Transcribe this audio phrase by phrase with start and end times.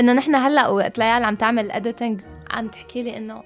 [0.00, 3.42] إنه نحن هلأ وقت ليال عم تعمل editing عم تحكي لي إنه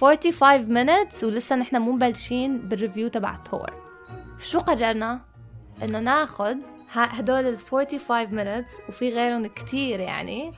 [0.00, 3.70] 45 minutes ولسه نحن مو مبلشين بال review تبع ثور
[4.40, 5.20] شو قررنا؟
[5.82, 6.56] إنه ناخذ
[6.92, 10.52] هدول ال 45 minutes وفي غيرهم كتير يعني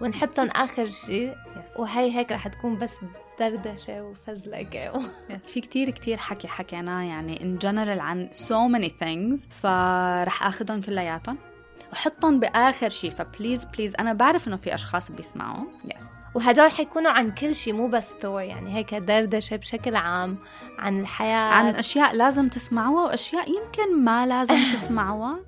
[0.00, 1.34] ونحطهم آخر شيء
[1.76, 2.92] وهي هيك رح تكون بس
[3.40, 5.00] دردشة وفزلكة.
[5.44, 11.38] في كتير كتير حكي حكيناه يعني ان جنرال عن so many things فرح اخذهم كلياتهم.
[11.92, 15.64] وحطهم بآخر شيء ف please please أنا بعرف إنه في أشخاص بيسمعوا.
[15.84, 20.38] Yes وهدول حيكونوا عن كل شيء مو بس ثور يعني هيك دردشة بشكل عام
[20.78, 21.52] عن الحياة.
[21.52, 25.47] عن أشياء لازم تسمعوها وأشياء يمكن ما لازم تسمعوها.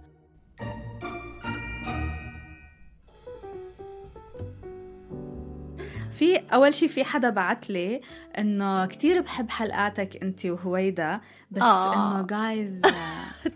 [6.20, 8.00] في أول شيء في حدا بعت لي
[8.38, 11.20] إنه كثير بحب حلقاتك انت وهويدا
[11.50, 11.94] بس آه.
[11.94, 12.80] إنه guys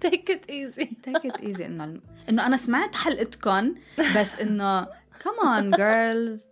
[0.00, 3.74] take it easy take it easy إنه إنه أنا سمعت حلقتكم
[4.16, 4.86] بس إنه
[5.20, 6.46] كمان girls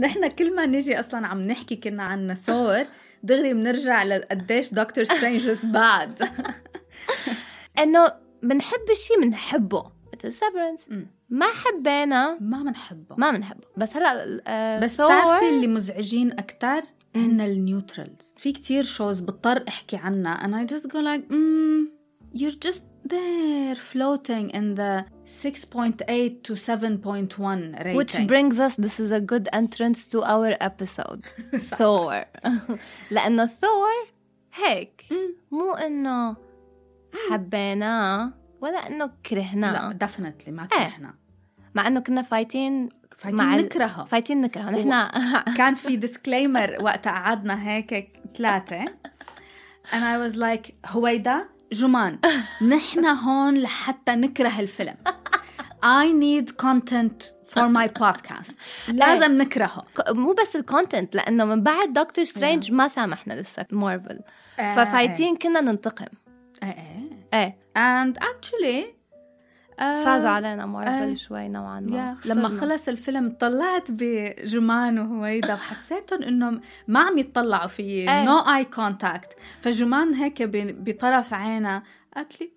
[0.00, 2.84] نحن كل ما نجي أصلا عم نحكي كنا عن ثور
[3.22, 6.28] دغري بنرجع لقديش دكتور سترينج bad
[7.78, 12.38] إنه بنحب الشيء بنحبه مثل سيفرنس ما حبينا.
[12.40, 16.82] ما بنحبه ما بنحبه بس هلا آه بس بتعرفي اللي مزعجين أكثر
[17.16, 18.34] هن ال neutrals.
[18.36, 20.34] في كتير shows بضطر أحكي عنها.
[20.34, 21.88] And I just go like mm,
[22.34, 27.96] you're just there floating in the 6.8 to 7.1 rating.
[27.96, 31.22] Which brings us this is a good entrance to our episode.
[31.78, 32.24] Thor.
[33.10, 34.08] لأنه Thor
[34.54, 35.04] هيك
[35.50, 36.36] مو إنه
[37.30, 39.72] حبيناه ولا إنه كرهناه.
[39.72, 41.14] لا definitely ما كرهنا إيه.
[41.74, 44.04] مع إنه كنا فايتين فايتين مع نكرهه.
[44.04, 44.70] فايتين نكرهه.
[44.70, 45.12] نحن
[45.58, 48.84] كان في Disclaimer وقت قعدنا هيك ثلاثة.
[49.92, 52.18] And I was like هويدا جمان
[52.68, 54.94] نحن هون لحتى نكره الفيلم.
[55.84, 58.54] I need content for my podcast.
[58.88, 59.86] لازم نكرهه.
[60.08, 64.20] مو بس ال content لأنه من بعد دكتور سترينج ما سامحنا لسه مارفل
[64.56, 66.06] ففايتين كنا ننتقم.
[66.62, 67.21] إيه.
[67.34, 67.56] إيه.
[67.78, 68.86] And actually
[69.78, 72.16] فازوا علينا مارفل شوي نوعا ما.
[72.24, 79.36] لما خلص الفيلم طلعت بجمان وهويدا وحسيتهم انه ما عم يتطلعوا في no eye contact
[79.60, 81.82] فجمان هيك بطرف عينها
[82.16, 82.52] قالت لي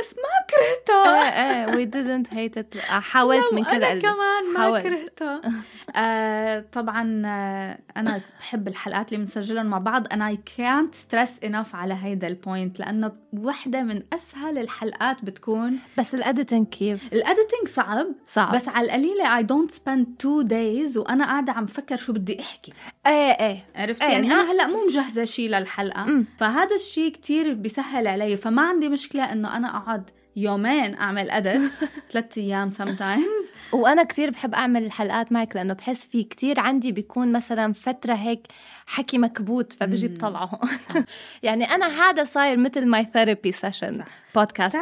[0.00, 1.08] بس ما كرهته.
[1.08, 2.80] إيه إيه we didn't hate it.
[2.90, 4.82] حاولت من كذا قلبي كمان ما حاولت.
[4.82, 5.40] كرهته.
[5.96, 10.06] آه طبعا آه أنا بحب الحلقات اللي بنسجلهم مع بعض.
[10.12, 15.78] أنا اي كانت ستريس انف على هيدا ال point لأنه وحدة من أسهل الحلقات بتكون
[15.98, 18.54] بس ال editing كيف؟ ال editing صعب صعب.
[18.54, 22.72] بس على القليلة I don't spend two days وأنا قاعدة عم فكر شو بدي أحكي.
[23.06, 23.64] إيه إيه.
[23.76, 26.04] عرفتي؟ إيه يعني أنا هلأ مو مجهزة شيء للحلقة.
[26.04, 26.26] م.
[26.38, 28.36] فهذا الشيء كتير بيسهل علي.
[28.36, 31.70] فما عندي مشكلة إنه أنا أقعد يومين أعمل edit
[32.12, 37.32] ثلاث أيام sometimes وأنا كثير بحب أعمل الحلقات معك لأنه بحس في كثير عندي بيكون
[37.32, 38.46] مثلا فترة هيك
[38.86, 40.60] حكي مكبوت فبجي بطلعه
[41.42, 44.04] يعني أنا هذا صاير مثل my therapy session
[44.34, 44.76] podcast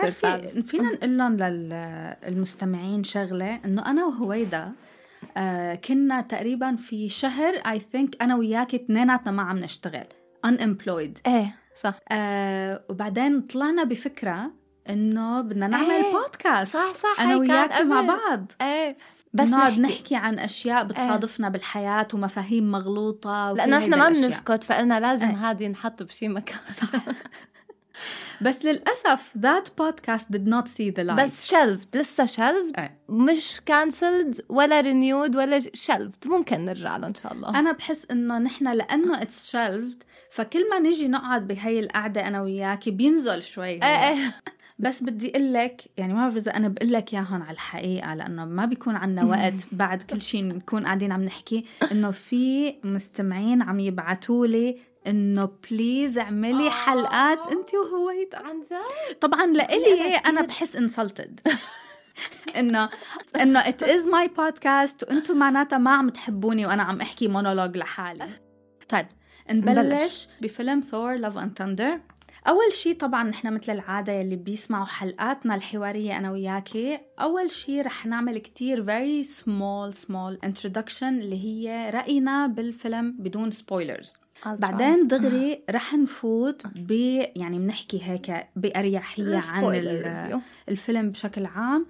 [0.67, 4.73] فينا نقول لهم للمستمعين شغلة إنه أنا وهويدا
[5.37, 10.07] آه كنا تقريبا في شهر I think أنا وياكي اثنيناتنا ما عم نشتغل
[10.47, 11.19] unemployed.
[11.27, 11.95] إيه صح.
[12.13, 14.51] آه وبعدين طلعنا بفكرة
[14.91, 16.13] انه بدنا نعمل إيه.
[16.13, 18.53] بودكاست صح صح أنا وياك مع بعض.
[18.61, 18.97] إيه.
[19.33, 19.95] بس نقعد نحكي.
[19.95, 21.53] نحكي عن أشياء بتصادفنا إيه.
[21.53, 25.51] بالحياة ومفاهيم مغلوطة لأنه إحنا ما بنسكت فقلنا لازم إيه.
[25.51, 26.59] هذه نحط بشي مكان.
[26.81, 26.89] صح.
[28.41, 31.23] بس للأسف that podcast did not see the light.
[31.23, 32.99] بس shelved لسه shelved إيه.
[33.09, 37.49] مش cancelled ولا renewed ولا shelved ممكن نرجع له إن شاء الله.
[37.49, 39.99] أنا بحس إنه نحن لأنه it's shelved
[40.31, 44.35] فكل ما نيجي نقعد بهي القعدة أنا وياكي بينزل شوي إيه إيه.
[44.79, 48.45] بس بدي أقول لك يعني ما بعرف إذا أنا بقول لك اياهم على الحقيقة لأنه
[48.45, 53.81] ما بيكون عنا وقت بعد كل شيء نكون قاعدين عم نحكي إنه في مستمعين عم
[53.81, 61.41] يبعثوا لي إنه please اعملي حلقات أنت وهويدا عن جد؟ طبعا لإلي أنا بحس insulted
[62.59, 62.89] إنه
[63.41, 68.29] إنه it is my podcast وأنتم معناتها ما عم تحبوني وأنا عم أحكي مونولوج لحالي.
[68.89, 69.07] طيب
[69.51, 72.01] نبلش بفيلم Thor Love and Thunder
[72.49, 78.07] أول شي طبعا نحن مثل العادة يلي بيسمعوا حلقاتنا الحوارية أنا وياكي أول شي رح
[78.07, 84.13] نعمل كتير very small small introduction اللي هي رأينا بالفيلم بدون spoilers
[84.47, 86.91] بعدين دغري رح نفوت ب
[87.37, 91.87] يعني بنحكي هيك بأريحية عن الفيلم بشكل عام.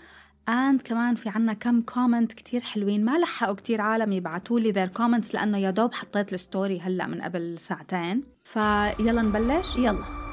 [0.48, 4.90] and كمان في عنا كم comment كتير حلوين ما لحقوا كتير عالم يبعتوا لي their
[4.98, 8.22] comments لأنه يا دوب حطيت ال story هلأ من قبل ساعتين.
[8.44, 10.25] فيلا نبلش؟ يلا.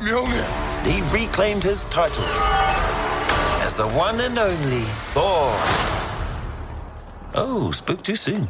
[0.00, 0.46] Mjolnir.
[0.84, 2.30] He reclaimed his title
[3.66, 4.84] as the one and only
[5.14, 5.52] Thor.
[7.34, 8.48] Oh, spoke too soon.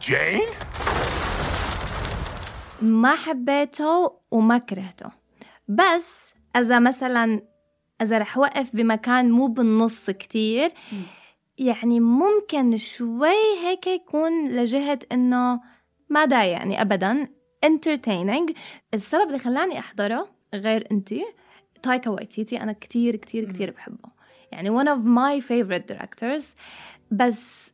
[0.00, 0.52] Jane?
[2.82, 5.10] ما حبيته وما كرهته
[5.68, 7.42] بس إذا مثلا
[8.02, 10.72] إذا رح وقف بمكان مو بالنص كتير
[11.58, 15.60] يعني ممكن شوي هيك يكون لجهة إنه
[16.10, 17.28] ما ضايقني أبدا
[17.66, 18.54] entertaining
[18.94, 21.24] السبب اللي خلاني أحضره غير أنتي.
[21.82, 24.08] تايكا وايتيتي أنا كتير كتير كتير بحبه.
[24.52, 26.44] يعني one of my favorite directors.
[27.10, 27.70] بس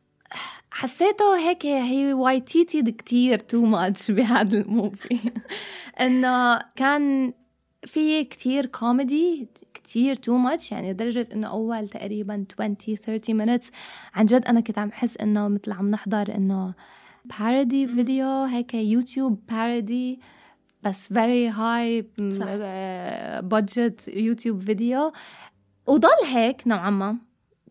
[0.71, 5.19] حسيته هيك هي وايتيتي كتير too much بهذا ال movie.
[6.01, 7.33] إنه كان
[7.85, 13.65] في كتير كوميدي كتير too much يعني لدرجة إنه أول تقريبا 20 30 minutes
[14.13, 16.73] عن جد أنا كنت عم حس إنه مثل عم نحضر إنه
[17.25, 20.19] parody video هيك يوتيوب parody
[20.85, 22.45] بس very high صح.
[23.39, 25.13] budget يوتيوب فيديو
[25.87, 27.17] وضل هيك نوعا ما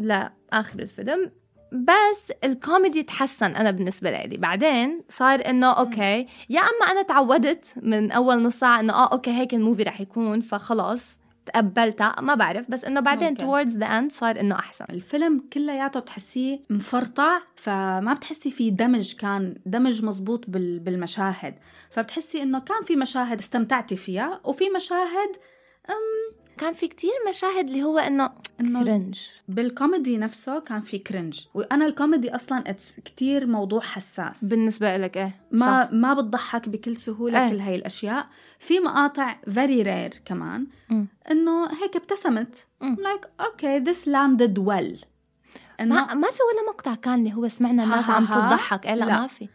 [0.00, 1.30] لآخر الفيلم.
[1.72, 4.36] بس الكوميدي تحسن أنا بالنسبة لي.
[4.36, 9.30] بعدين صار إنه okay يا أما أنا تعودت من أول نص ساعة إنه آه okay
[9.30, 14.12] هيك ال movie رح يكون فخلاص تقبلتها ما بعرف بس إنه بعدين towards the end
[14.12, 14.84] صار إنه أحسن.
[14.90, 21.54] الفيلم كلياته بتحسيه مفرطع فما بتحسي في دمج كان دمج مزبوط بال- بالمشاهد.
[21.90, 25.36] فبتحسي إنه كان في مشاهد استمتعتي فيها وفي مشاهد
[26.58, 31.86] كان في كتير مشاهد اللي هو إنه cringe بال comedy نفسه كان في cringe وأنا
[31.86, 35.92] الكوميدي أصلا كتير موضوع حساس بالنسبة لك إيه ما صح.
[35.92, 37.50] ما بتضحك بكل سهولة إيه.
[37.50, 38.26] كل هاي الأشياء
[38.58, 40.66] في مقاطع very rare كمان.
[41.30, 42.66] إنه هيك ابتسمت.
[42.80, 45.04] like okay this landed well
[45.80, 48.26] ما, ما في ولا مقطع كان اللي هو سمعنا الناس عم.
[48.26, 49.20] تضحك إيه لا, لا.
[49.20, 49.48] ما في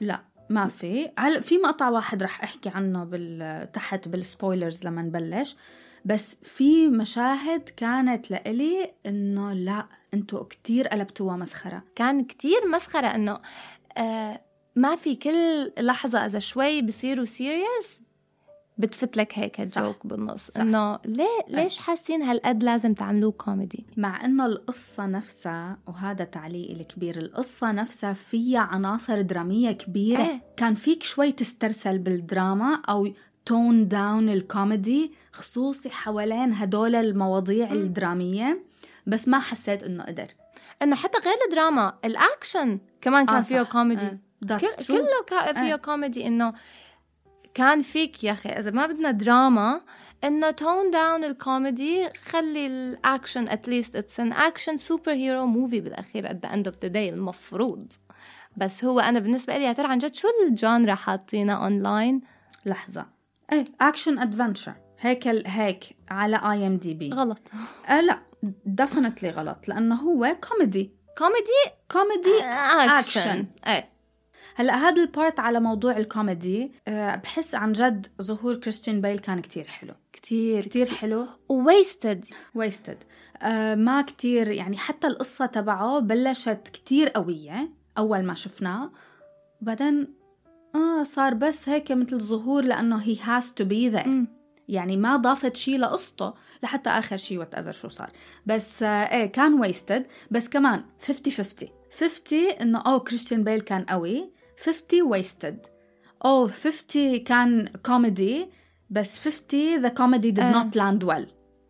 [0.00, 0.20] لا
[0.50, 5.56] ما في هلا في مقطع واحد رح أحكي عنه بال تحت بال spoilers لما نبلش
[6.04, 13.40] بس في مشاهد كانت لإلي إنه لا أنتوا كتير قلبتوها مسخرة كان كتير مسخرة إنه
[13.98, 14.40] آه
[14.76, 18.02] ما في كل لحظة إذا شوي بصيروا serious
[18.78, 19.82] بتفت لك هيك صح.
[19.82, 20.50] joke بالنص.
[20.50, 27.18] إنه ليه ليش حاسين هالقد لازم تعملوه كوميدي مع إنه القصة نفسها وهذا تعليقي الكبير
[27.18, 30.40] القصة نفسها فيها عناصر درامية كبيرة إيه.
[30.56, 33.08] كان فيك شوي تسترسل بالدراما أو
[33.50, 38.64] tone down ال comedy خصوصي حوالين هدول المواضيع الدرامية
[39.06, 40.26] بس ما حسيت إنه قدر
[40.82, 43.62] إنه حتى غير الدراما الأكشن كمان كان آه فيه.
[43.62, 44.58] كوميدي آه.
[44.58, 44.84] كل.
[44.86, 45.76] كله كا- فيه إيه.
[45.76, 46.52] كوميدي إنه
[47.54, 49.80] كان فيك يا أخي إذا ما بدنا دراما
[50.24, 55.80] إنه tone down ال comedy خلي ال action at least it's an action superhero movie
[55.80, 57.92] بالأخير at the end of the day المفروض
[58.56, 62.20] بس هو أنا بالنسبة لي يا ترى عن جد شو ال genre حاطينها أونلاين
[62.66, 63.19] لحظة
[63.52, 67.50] إيه action adventure هيك ال- هيك على IMDb غلط.
[67.88, 68.18] آه لا
[68.66, 72.44] definitely غلط لأنه هو comedy comedy comedy
[72.98, 73.88] action إيه.
[74.54, 79.40] هلأ هذا ال part على موضوع الكوميدي أه بحس عن جد ظهور كريستيان بيل كان
[79.40, 79.94] كتير حلو.
[80.12, 80.62] كتير.
[80.64, 81.26] كتير حلو.
[81.48, 82.24] wasted
[82.54, 82.98] wasted
[83.42, 88.90] أه ما كتير يعني حتى القصة تبعه بلشت كتير قوية أول ما شفناه
[89.62, 90.14] وبعدين
[90.74, 94.06] آه صار بس هيك مثل ظهور لأنه he has to be there.
[94.06, 94.26] مم.
[94.68, 96.32] يعني ما ضافت شيء لقصته
[96.62, 98.10] لحتى آخر شيء whatever شو صار.
[98.46, 103.84] بس آه إيه كان wasted بس كمان 50 50 50 إنه أوه كريستيان بيل كان
[103.84, 104.30] قوي.
[104.64, 105.66] 50 wasted
[106.24, 108.46] أوه 50 كان كوميدي
[108.90, 110.52] بس 50 the comedy did آه.
[110.70, 111.26] not land well.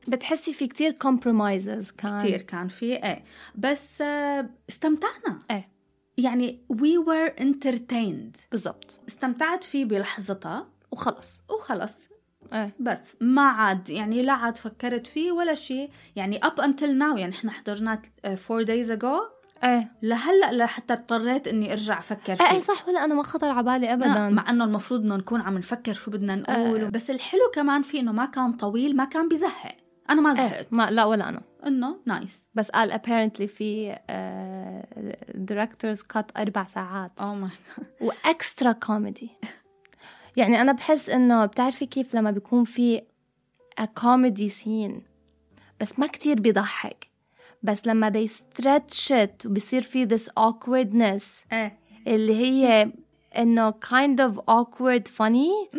[0.08, 2.18] بتحسي في كتير compromises كان.
[2.20, 3.24] كتير كان في إيه.
[3.54, 5.38] بس آه، استمتعنا.
[5.50, 5.68] إيه.
[6.16, 8.38] يعني we were entertained.
[8.52, 9.00] بالضبط.
[9.08, 10.66] استمتعت فيه بلحظتها.
[10.92, 11.42] وخلص.
[11.50, 11.98] وخلص.
[12.52, 12.74] إيه.
[12.80, 15.90] بس ما عاد يعني لا عاد فكرت فيه ولا شيء.
[16.16, 19.40] يعني up until now يعني إحنا حضرناه four days ago.
[19.64, 19.92] إيه.
[20.02, 23.62] لهلأ لحتى اضطريت إني أرجع أفكر فيه إيه إيه صح ولا أنا ما خطر على
[23.62, 24.28] بالي ابدا.
[24.28, 26.80] مع إنه المفروض إنه نكون عم نفكر شو بدنا نقول.
[26.80, 26.88] آه.
[26.88, 29.76] بس الحلو كمان فيه إنه ما كان طويل ما كان بزهق.
[30.10, 30.52] أنا ما زهقت.
[30.52, 31.42] إيه ما لا ولا أنا.
[31.66, 33.98] إنه nice بس قال apparently في
[35.34, 37.12] director's cut أربع ساعات.
[37.20, 37.50] أو ماي
[38.00, 39.30] و extra comedy
[40.36, 43.02] يعني أنا بحس إنه بتعرفي كيف لما بيكون في
[43.94, 45.02] comedy scene
[45.80, 47.10] بس ما كتير بيضحك.
[47.62, 51.78] بس لما they stretch it وبصير في this awkwardness إيه.
[52.06, 52.92] اللي هي
[53.38, 55.78] إنه kind of awkward funny.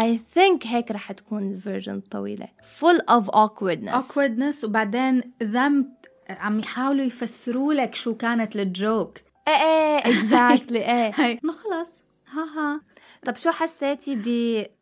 [0.00, 2.48] I think هيك رح تكون ال version الطويلة.
[2.80, 3.90] Full of awkwardness.
[3.90, 5.88] Awkwardness وبعدين them
[6.30, 9.18] عم يحاولوا يفسروا لك شو كانت ال joke.
[9.48, 10.00] إيه إيه.
[10.00, 11.14] Exactly إيه.
[11.44, 11.88] إنه خلص.
[12.32, 12.80] ها ها
[13.24, 14.18] طب شو حسيتي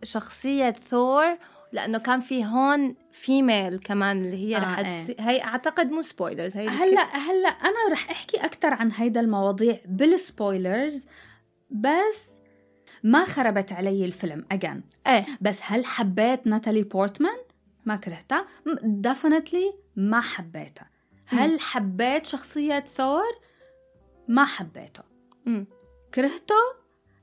[0.02, 1.36] بشخصية ثور
[1.72, 4.80] لأنه كان في هون female كمان اللي هي آه، رح.
[4.80, 9.78] تصير هي أعتقد مو spoilers هي هلأ هلأ أنا رح أحكي أكثر عن هيدا المواضيع
[9.86, 11.06] بال spoilers
[11.70, 12.31] بس
[13.02, 15.26] ما خربت علي الفيلم اجان إيه.
[15.40, 17.38] بس هل حبيت ناتالي بورتمان؟
[17.84, 18.46] ما كرهتها.
[18.82, 20.90] ديفنتلي ما حبيتها.
[21.26, 23.22] هل حبيت شخصية ثور؟
[24.28, 25.02] ما حبيته.
[25.46, 25.66] مم.
[26.14, 26.54] كرهته؟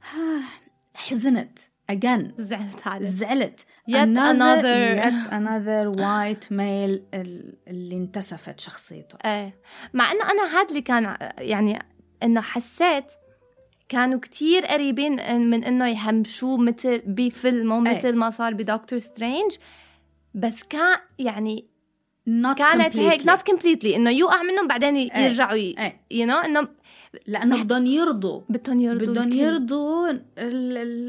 [0.93, 1.59] حزنت.
[1.89, 3.05] اجان زعلت عليه.
[3.07, 3.59] زعلت.
[3.89, 9.17] Yet another- yet another white male ال- اللي انتسفت شخصيته.
[9.25, 9.53] إيه.
[9.93, 11.79] مع إنه أنا هذا اللي كان يعني
[12.23, 13.05] إنه حسيت
[13.89, 17.97] كانوا كتير قريبين من إنه يهمشوه مثل بفيلم إيه.
[17.97, 19.51] مثل ما صار بدكتور سترينج
[20.33, 21.65] بس كان يعني
[22.29, 23.27] not كانت هيك completely.
[23.27, 25.17] not completely إنه يوقع منهم بعدين إيه.
[25.17, 25.53] يرجعوا.
[25.53, 26.01] إيه.
[26.11, 26.67] you know إنه
[27.27, 29.31] لأنه بدهم يرضوا بدهم يرضوا بدهم.
[29.31, 30.11] يرضوا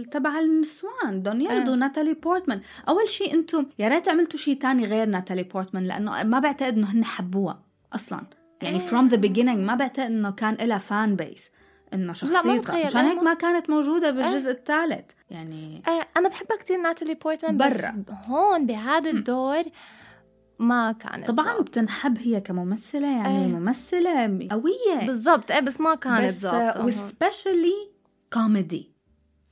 [0.03, 1.77] تبع النسوان بدهم يرضوا آه.
[1.77, 6.39] ناتالي بورتمان أول شيء أنتم يا ريت عملتوا شيء تاني غير ناتالي بورتمان لأنه ما
[6.39, 8.21] بعتقد إنه هن حبوها أصلا
[8.63, 8.89] يعني إيه.
[8.89, 11.51] from the beginning ما بعتقد إنه كان لها fan base
[11.95, 12.87] انه شخصيتها.
[12.87, 17.57] مشان أنا هيك ما- كانت موجودة بالجزء الثالث يعني إيه أنا بحبها كتير ناتالي بورتمان
[17.57, 18.05] بس برا.
[18.27, 19.63] هون بهذا الدور
[20.59, 21.63] ما كانت طبعا ظابطة.
[21.65, 23.47] بتنحب هي كممثلة يعني إيه.
[23.47, 26.87] ممثلة قوية بالضبط إيه بس ما كانت بس هون.
[26.87, 27.91] و specially
[28.33, 28.93] comedy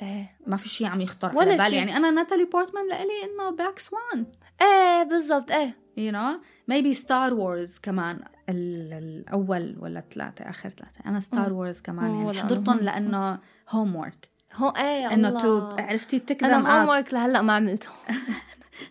[0.02, 1.76] إيه ما في شيء عم يخطر ولا على بالي.
[1.76, 4.26] يعني أنا ناتالي بورتمان لإلي إنه بلاك سوان
[4.62, 6.40] إيه بالضبط إيه you know
[6.73, 8.18] maybe ستار وورز كمان
[8.49, 11.00] الأول ولا ثلاثة؟ آخر ثلاثة.
[11.07, 12.78] أنا ستار وورز كمان يعني حضرتهم.
[12.78, 13.38] لأنه
[13.71, 15.40] homework هون إيه إنه.
[15.40, 17.88] too عرفتي؟ تكذب أنا homework لهلأ ما عملته.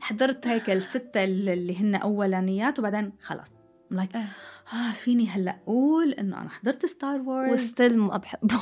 [0.01, 3.49] حضرت هيك الستة اللي هن أولانيات وبعدين خلص
[3.91, 4.27] I'm like إيه.
[4.73, 8.59] آه فيني هلأ أقول إنه أنا حضرت ستار وورز و still ما بحبه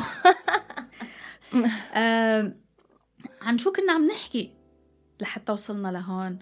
[1.95, 2.53] آه
[3.41, 4.51] عن شو كنا عم نحكي
[5.19, 6.39] لحتى وصلنا لهون؟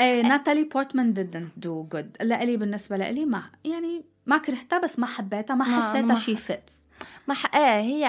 [0.00, 2.24] إيه ناتالي بورتمان didn't do good.
[2.24, 6.84] لإلي بالنسبة لإلي ما يعني ما كرهتها بس ما حبيتها ما ما- حسيتها شي fits
[7.28, 7.54] ما ح...
[7.56, 8.00] إيه هي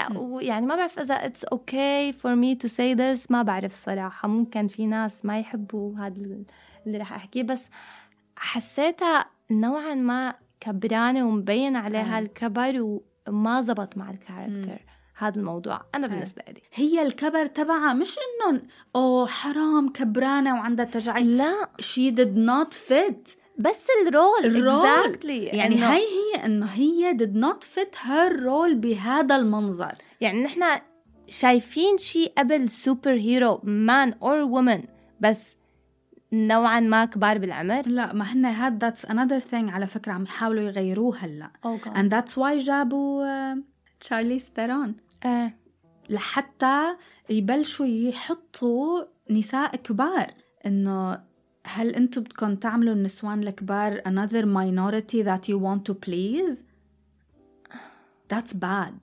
[0.48, 4.28] يعني ما بعرف إذا it's okay for me to say this ما بعرف صراحة.
[4.28, 6.16] ممكن في ناس ما يحبوا هذا
[6.88, 7.62] اللي رح أحكيه بس
[8.36, 12.26] حسيتها نوعا ما كبرانة ومبين عليها مم.
[12.26, 14.80] الكبر وما زبط مع ال character
[15.24, 16.62] هذا الموضوع أنا بالنسبة لي.
[16.74, 18.62] هي الكبر تبعها مش انه
[18.96, 21.28] أوه حرام كبرانة وعندها تجاعيد.
[21.28, 21.70] لا.
[21.82, 23.36] She did not fit.
[23.58, 24.84] بس ال role ال role.
[25.16, 25.56] exactly.
[25.56, 29.94] يعني إنه- هاي هي إنه هي did not fit her role بهذا المنظر.
[30.22, 30.64] يعني نحن
[31.28, 34.84] شايفين شيء قبل superhero man or woman
[35.20, 35.56] بس
[36.34, 37.88] نوعا ما كبار بالعمر.
[37.88, 41.52] لا ما هن هاد that's another thing على فكرة عم يحاولوا يغيروه هلأ.
[41.86, 43.58] And that's why جابوا آه،
[44.00, 45.52] تشارلي ستيرون آه.
[46.10, 46.96] لحتى
[47.30, 50.34] يبلشوا يحطوا نساء كبار.
[50.66, 51.22] إنه
[51.66, 56.64] هل أنتم بدكم تعملوا النسوان الكبار another minority that you want to please?
[58.30, 58.94] That's bad.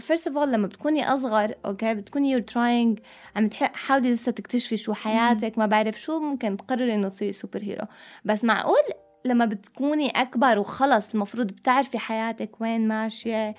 [0.00, 3.02] First of all لما بتكوني أصغر okay بتكوني you're trying
[3.36, 7.86] عم تحاولي لسه تكتشفي شو حياتك ما بعرف شو ممكن تقرري إنه تصيري superhero
[8.24, 8.82] بس معقول
[9.24, 13.54] لما بتكوني أكبر وخلص المفروض بتعرفي حياتك وين ماشية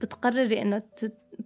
[0.00, 0.82] بتقرري إنه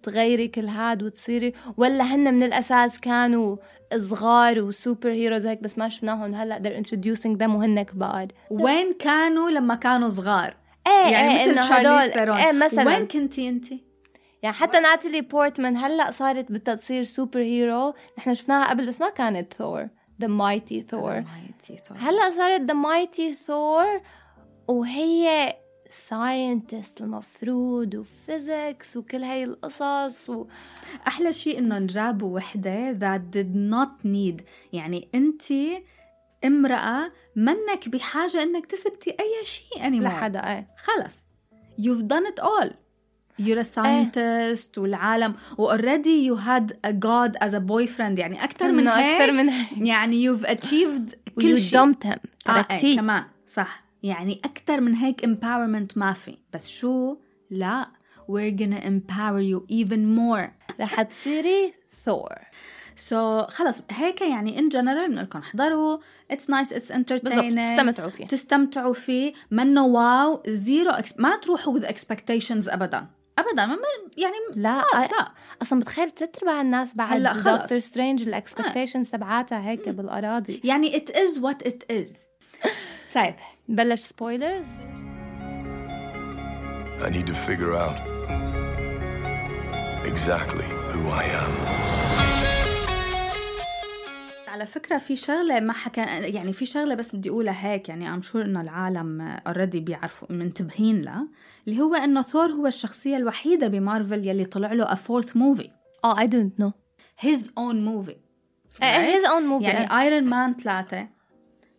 [0.03, 3.57] تغيري كل هاد وتصيري؟ ولا هن من الأساس كانوا
[3.97, 6.35] صغار و superheroes هيك بس ما شفناهم.
[6.35, 8.29] هلأ they're introducing them وهن كبار.
[8.51, 10.57] وين كانوا لما كانوا صغار؟
[10.87, 12.87] إيه يعني إيه مثل إنه تشارلي هدول ستيرون إيه مثلا.
[12.87, 13.67] وين كنتي انت؟
[14.43, 19.55] يعني حتى ناتالي بورتمان هلأ صارت بدها تصير superhero نحن شفناها قبل بس ما كانت
[19.55, 19.89] ثور.
[20.21, 21.25] The Mighty Thor
[21.97, 24.01] هلأ صارت The Mighty Thor
[24.69, 25.55] وهي
[26.09, 30.47] scientist المفروض و physics وكل هاي القصص و...
[31.07, 34.43] أحلى شيء إنه جابوا وحدة that did not need.
[34.73, 35.43] يعني أنت
[36.45, 40.05] امرأة منك بحاجة إنك تثبتي أي شيء anymore.
[40.05, 40.69] لحدا إيه.
[40.79, 41.15] خلص.
[41.79, 42.71] You've done it all.
[43.41, 45.35] You're a scientist والعالم.
[45.59, 48.19] already you had a god as a boyfriend.
[48.19, 49.21] يعني أكثر من هيك.
[49.21, 49.79] أكثر من هيك.
[49.79, 51.79] يعني you've achieved كل شيء.
[51.79, 52.19] dumped him.
[52.49, 53.25] آه إيه تركتيه كمان.
[53.47, 53.82] صح.
[54.03, 56.39] يعني أكثر من هيك empowerment ما في.
[56.53, 57.17] بس شو؟
[57.51, 57.89] لا
[58.23, 60.75] we're gonna empower you even more.
[60.81, 65.99] رح تصيري ثور so, خلص هيك يعني in general بنقول لكم احضروا.
[66.33, 67.55] It's nice it's entertaining.
[67.55, 69.33] بالضبط تستمتعوا فيه تستمتعوا فيه.
[69.51, 73.07] منه واو زيرو إكس ما تروحوا with expectations ابدا.
[73.39, 73.79] ابدا ما
[74.17, 75.33] يعني لا لا, لا.
[75.63, 77.63] أصلا بتخيل ثلاث ارباع الناس بعد هلأ خلص.
[77.63, 80.61] دكتور سترينج ال expectations تبعاتها هيك بالأراضي.
[80.65, 82.32] يعني it is what it is.
[83.15, 83.35] طيب
[83.69, 84.67] بلش spoilers
[87.03, 87.99] I need to figure out
[90.11, 91.53] exactly who I am.
[94.49, 98.23] على فكرة في شغلة ما حكى يعني في شغلة بس بدي أقولها هيك يعني I'm
[98.23, 101.29] sure إنه العالم already بيعرفوا منتبهين لها
[101.69, 105.71] اللي هو إنه ثور هو الشخصية الوحيدة بمارفل يلي طلع له a fourth movie.
[106.05, 106.73] آه I didn't know.
[107.27, 108.19] His own movie.
[108.81, 109.15] Right?
[109.15, 111.09] his own movie يعني ايرون مان ثلاثة.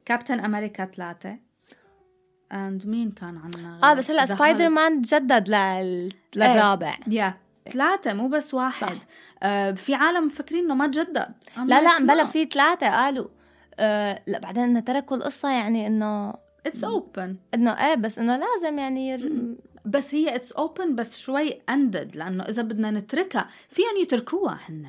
[0.05, 1.37] كابتن أمريكا ثلاثة.
[2.51, 6.09] and مين كان عنا آه بس هلا سبايدر مان جدد لل...
[6.35, 6.97] للرابع.
[7.07, 7.33] يا
[7.71, 8.97] ثلاثة مو بس واحد.
[9.43, 13.27] آه في عالم مفكرين إنه ما تجدد لا لا مبلا في ثلاثة قالوا.
[13.79, 16.33] آه لا بعدين تركوا القصة يعني إنه
[16.65, 19.31] it's open إنه إيه بس إنه لازم يعني ير...
[19.85, 24.87] بس هي it's open بس شوي ended لأنه إذا بدنا نتركها فيهم يتركوها هن.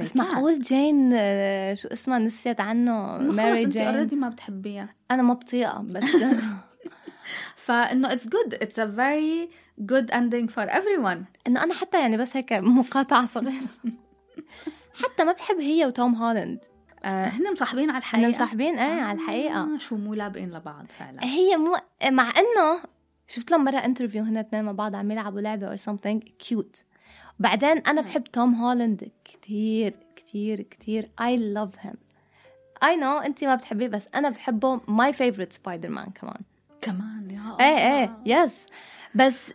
[0.00, 4.88] بس معقول جين آه، شو اسمها نسيت عنه ماري جين already ما بتحبيها.
[5.10, 6.04] أنا ما بطيقها بس
[7.64, 12.36] فإنه it's good it's a very good ending for everyone إنه أنا حتى يعني بس
[12.36, 13.52] هيك مقاطعة صغيرة.
[15.02, 16.58] حتى ما بحب هي وتوم هولاند.
[17.04, 18.26] آه هن مصاحبين على الحقيقة.
[18.26, 19.78] هن مصاحبين إيه آه على الحقيقة.
[19.78, 21.24] شو مو لابقين لبعض فعلا.
[21.24, 21.76] هي مو
[22.10, 22.80] مع إنه
[23.28, 26.82] شفت لهم مرة interview هن اثنين مع بعض عم يلعبوا لعبة or something cute
[27.40, 31.94] بعدين أنا بحب توم هولاند كثير كثير كثير I love him
[32.82, 36.40] I know انت ما بتحبيه بس أنا بحبه my favorite سبايدر مان كمان.
[36.80, 38.66] كمان يا الله إيه إيه yes
[39.14, 39.52] بس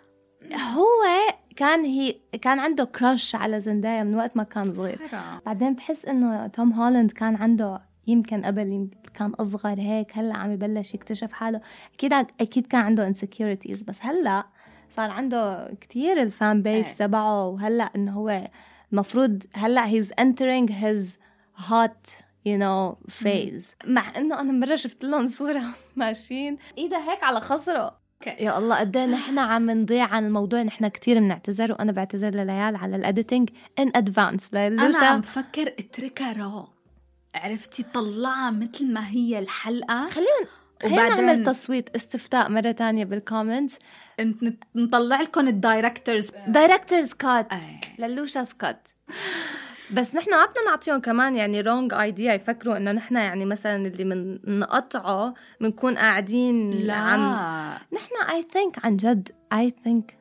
[0.54, 5.02] هو كان هي كان عنده crush على زندايا من وقت ما كان صغير.
[5.46, 10.52] بعدين بحس إنه توم هولاند كان عنده يمكن قبل يمكن كان أصغر هيك هلأ عم
[10.52, 11.62] يبلش يكتشف حاله.
[11.94, 14.46] أكيد أكيد كان عنده insecurities بس هلأ
[14.96, 18.48] صار عنده كتير ال fan base تبعه وهلأ إنه هو
[18.94, 21.18] المفروض هلأ he's entering his
[21.70, 22.10] hot
[22.48, 23.88] you know phase.
[23.88, 25.64] مع إنه أنا مرة شفت لهم صورة
[25.96, 26.58] ماشيين.
[26.78, 28.06] ايدها هيك على خصره.
[28.40, 32.76] يا الله قد إيه نحن عم نضيع عن الموضوع نحن كثير بنعتذر وأنا بعتذر لليال
[32.76, 33.50] على ال editing
[33.80, 36.68] in advance أنا عم بفكر اتركها رو
[37.36, 40.10] عرفتي؟ طلعها مثل ما هي الحلقة.
[40.10, 40.48] خلينا
[40.86, 43.76] خلينا نعمل تصويت استفتاء مرة تانية بال comments
[44.76, 47.48] نطلع لكم ال director's director's cut
[48.00, 48.76] للوشا سكوت
[49.92, 54.40] بس نحن ما بدنا نعطيهم كمان يعني wrong idea يفكروا إنه نحن يعني مثلا اللي
[54.44, 56.94] بنقطعه بنكون قاعدين لا.
[56.94, 57.22] عم
[57.94, 60.18] نحن I think عن جد I think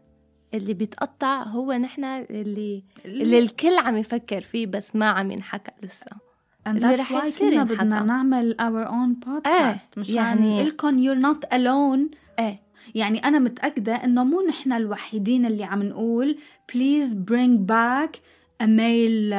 [0.54, 6.33] اللي بيتقطع هو نحن اللي اللي الكل عم يفكر فيه بس ما عم ينحكى لسه.
[6.66, 9.46] اللي رح يصير بدنا نعمل our own podcast.
[9.46, 12.16] إيه مشان يعني لكم you're not alone.
[12.38, 12.60] إيه
[12.94, 16.38] يعني أنا متأكدة إنه مو نحن الوحيدين اللي عم نقول
[16.72, 18.18] please bring back
[18.62, 19.34] ميل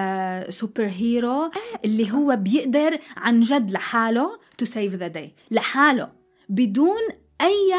[0.54, 1.52] سوبر هيرو
[1.86, 4.30] اللي هو بيقدر عن جد لحاله
[4.64, 5.30] to save the day.
[5.52, 6.10] لحاله.
[6.50, 7.02] بدون
[7.42, 7.74] أي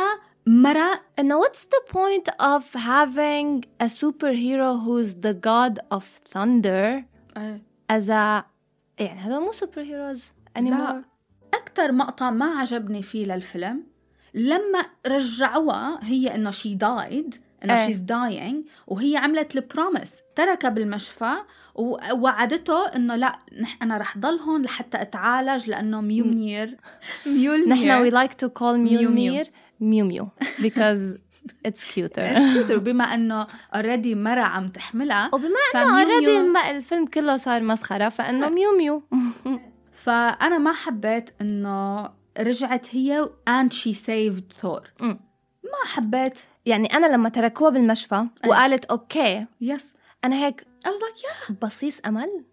[0.46, 7.04] مرة إنه what's the point of having a superhero who's the god of thunder
[7.92, 8.44] as a
[8.98, 11.04] يعني هذا مو superheroes anymore.
[11.54, 13.82] أكثر مقطع ما عجبني فيه للفيلم
[14.34, 21.34] لما رجعوها هي إنه she died إنه she's dying وهي عملت ال promise تركها بالمشفى
[21.74, 23.38] ووعدته إنه لا
[23.82, 26.76] أنا رح ضل هون لحتى أتعالج لأنه ميونير
[27.26, 30.28] ميولنير نحن we like to call ميولنير ميو ميو
[30.58, 31.18] because
[31.68, 32.24] it's cuter.
[32.24, 32.78] It's cuter.
[32.78, 38.76] بما إنه already مرة عم تحملها وبما إنه already الفيلم كله صار مسخرة فإنه ميو
[38.76, 39.02] ميو.
[40.04, 46.38] فأنا ما حبيت إنه رجعت هي and she saved ثور ما حبيت.
[46.66, 51.52] يعني أنا لما تركوها بالمشفى وقالت okay yes أنا هيك I was like yeah.
[51.52, 52.44] بصيص أمل.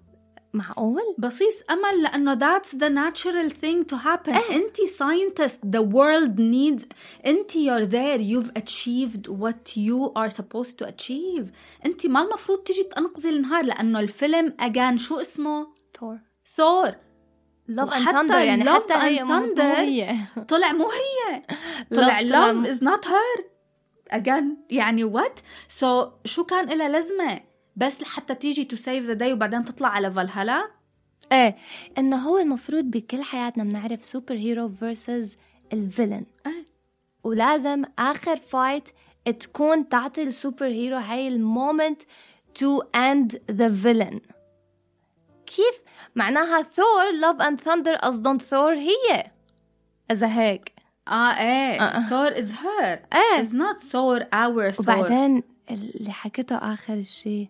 [0.53, 6.83] معقول؟ بصيص أمل لأنه that's the natural thing to happen أنت scientist the world needs
[7.25, 11.51] أنت you you're there you've achieved what you are supposed to achieve
[11.85, 15.67] أنت ما المفروض تيجي تنقذي النهار لأنه الفيلم again شو اسمه؟
[15.99, 16.19] ثور
[16.55, 16.95] ثور
[17.67, 20.15] Love and Thunder يعني حتى هي thunder
[20.49, 21.41] طلع مو هي.
[21.91, 23.53] طلع love is not her
[24.11, 29.13] again يعني what so so, شو كان لها لازمة؟ بس لحتى تيجي to save the
[29.13, 30.71] day وبعدين تطلع على فالهالا؟
[31.31, 31.55] إيه
[31.97, 35.37] إنه هو المفروض بكل حياتنا بنعرف superhero versus
[35.73, 36.65] ال villain إيه.
[37.23, 38.83] ولازم آخر fight
[39.39, 42.01] تكون تعطي ال superhero هاي ال moment
[42.55, 44.21] to end the villain
[45.45, 45.81] كيف؟
[46.15, 49.31] معناها ثور Love and Thunder قصدهم ثور هي.
[50.11, 50.73] اذا هيك
[51.07, 52.09] آه إيه.
[52.09, 53.41] ثور is her إيه.
[53.41, 57.49] is not ثور or ثور وبعدين اللي حكيته آخر شيء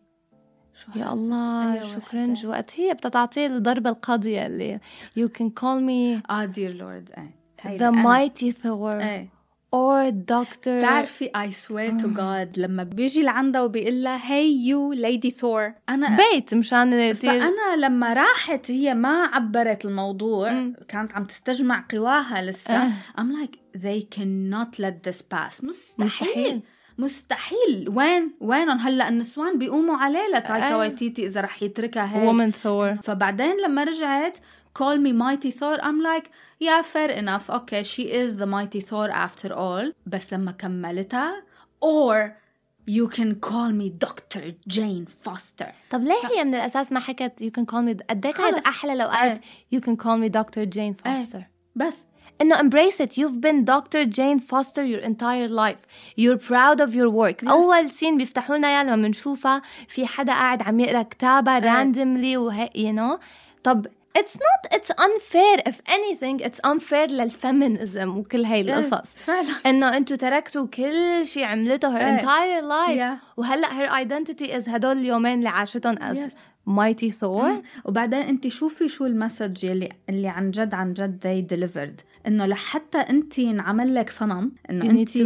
[0.95, 4.79] يا الله أيوة شو cringe وقت هي بتعطيه الضربة القاضية اللي
[5.19, 9.33] you can call me آه dear lord إيه the mighty Thor إيه
[9.75, 10.67] or doctor.
[10.67, 15.71] بتعرفي I swear to God لما بيجي لعندها وبيقول لها hey you lady Thor.
[15.89, 20.71] أنا بيت مشان فأنا لما راحت هي ما عبرت الموضوع.
[20.87, 22.73] كانت عم تستجمع قواها لسه.
[22.73, 22.91] آه.
[23.17, 25.63] I'm like they cannot let this pass.
[25.63, 26.05] مستحيل.
[26.05, 26.61] مستحيل.
[26.97, 30.77] مستحيل وين وينهم هلا النسوان بيقوموا عليه لتايكا آه.
[30.77, 34.37] وايتيتي اذا رح يتركها هيك woman Thor فبعدين لما رجعت
[34.79, 36.27] call me mighty Thor I'm like
[36.63, 41.43] yeah fair enough okay she is the mighty Thor after all بس لما كملتها
[41.85, 42.43] or
[42.89, 44.43] you can call me Dr.
[44.75, 48.33] Jane Foster طب ليه هي من الاساس ما حكت you can call me قد إيه
[48.33, 48.67] كانت.
[48.67, 49.41] أحلى لو قالت
[49.75, 50.65] you can call me Dr.
[50.75, 51.41] Jane Foster
[51.75, 52.05] بس
[52.40, 54.04] انه embrace it you've been Dr.
[54.04, 55.82] Jane Foster your entire life
[56.20, 60.62] you're proud of your work اول سين بيفتحوا لنا اياه لما بنشوفها في حدا قاعد
[60.62, 63.20] عم يقرا كتابه randomly وهي you know
[63.64, 63.86] طب
[64.18, 70.16] it's not it's unfair if anything it's unfair للفيمينيزم وكل هاي القصص فعلا انه انتوا
[70.16, 72.18] تركتوا كل شيء عملته her إيه.
[72.18, 73.24] entire life Yeah.
[73.36, 76.32] وهلا her identity is هدول اليومين اللي عاشتهم as Yes.
[76.69, 81.55] Mighty Thor وبعدين انت شوفي شو ال message يلي اللي عن جد عن جد they
[81.55, 82.03] delivered.
[82.27, 85.17] إنه لحتى انت انعمل لك صنم إنه انت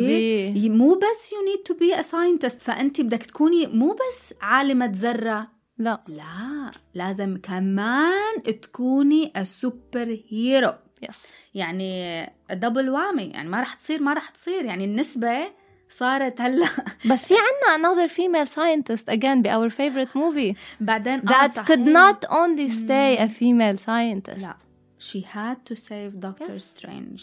[0.71, 5.47] مو بس you need to be a scientist فانت بدك تكوني مو بس عالمة ذرة.
[5.77, 6.03] لا.
[6.07, 10.73] لا لازم كمان تكوني a super hero
[11.09, 14.65] yes يعني double whammy يعني ما رح تصير ما رح تصير.
[14.65, 15.51] يعني النسبة
[15.90, 16.68] صارت هلا
[17.10, 21.78] بس في عنا another female scientist again ب our favorite movie بعدين that آه could
[21.78, 21.86] صحيح.
[21.86, 24.56] not only stay a female scientist لا
[24.98, 27.20] she had to save Doctor Strange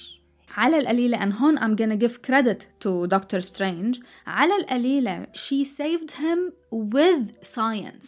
[0.57, 6.11] على القليلة and هون I'm gonna give credit to Doctor Strange على القليلة she saved
[6.11, 8.07] him with science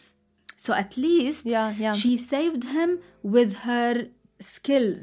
[0.57, 1.93] so at least Yeah, yeah.
[1.93, 2.89] she saved him
[3.23, 4.05] with her
[4.41, 4.99] skills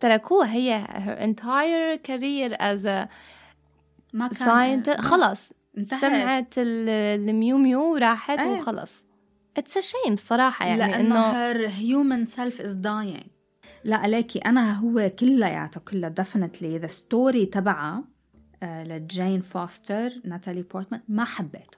[0.00, 3.08] تركوها هي her entire career as a
[4.13, 6.01] ما كان scientist خلص انتهت.
[6.01, 6.89] سمعت ال-
[7.29, 8.47] الميو ميو وراحت إيه.
[8.47, 9.05] وخلص
[9.59, 13.27] it's a shame صراحة يعني لأنه her human self is dying.
[13.83, 14.39] لا عليكي.
[14.39, 16.13] أنا هو كلياته كله.
[16.21, 16.85] Definitely.
[16.85, 18.03] The story تبعها
[18.63, 21.77] لجين فاستر ناتالي بورتمان ما حبيته.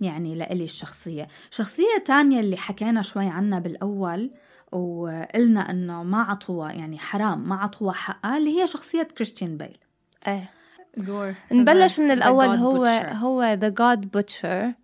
[0.00, 1.28] يعني لإلي الشخصية.
[1.50, 4.30] شخصية تانية اللي حكينا شوي عنها بالأول
[4.72, 9.78] وقلنا إنه ما عطوها يعني حرام ما عطوها حقها اللي هي شخصية كريستيان بيل
[10.28, 10.50] إيه.
[11.52, 14.74] نبلش من الأول هو هو the god butcher.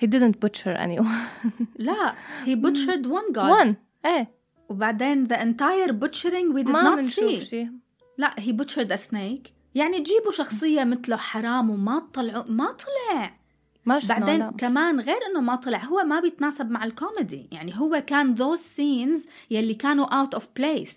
[0.00, 1.26] he didn't butcher anyone.
[1.78, 3.66] لا he butchered one god.
[3.66, 3.74] One.
[4.04, 4.28] إيه.
[4.68, 7.40] وبعدين the entire butchering we did ما not see.
[7.40, 7.70] شيء.
[8.18, 9.50] لا هي butchered a snake.
[9.74, 13.40] يعني تجيبوا شخصية مثله حرام وما طلعوا ما طلع.
[13.86, 14.52] ما بعدين لا.
[14.58, 17.48] كمان غير إنه ما طلع هو ما بيتناسب مع الكوميدي.
[17.52, 20.92] يعني هو كان those scenes يلي كانوا out of place.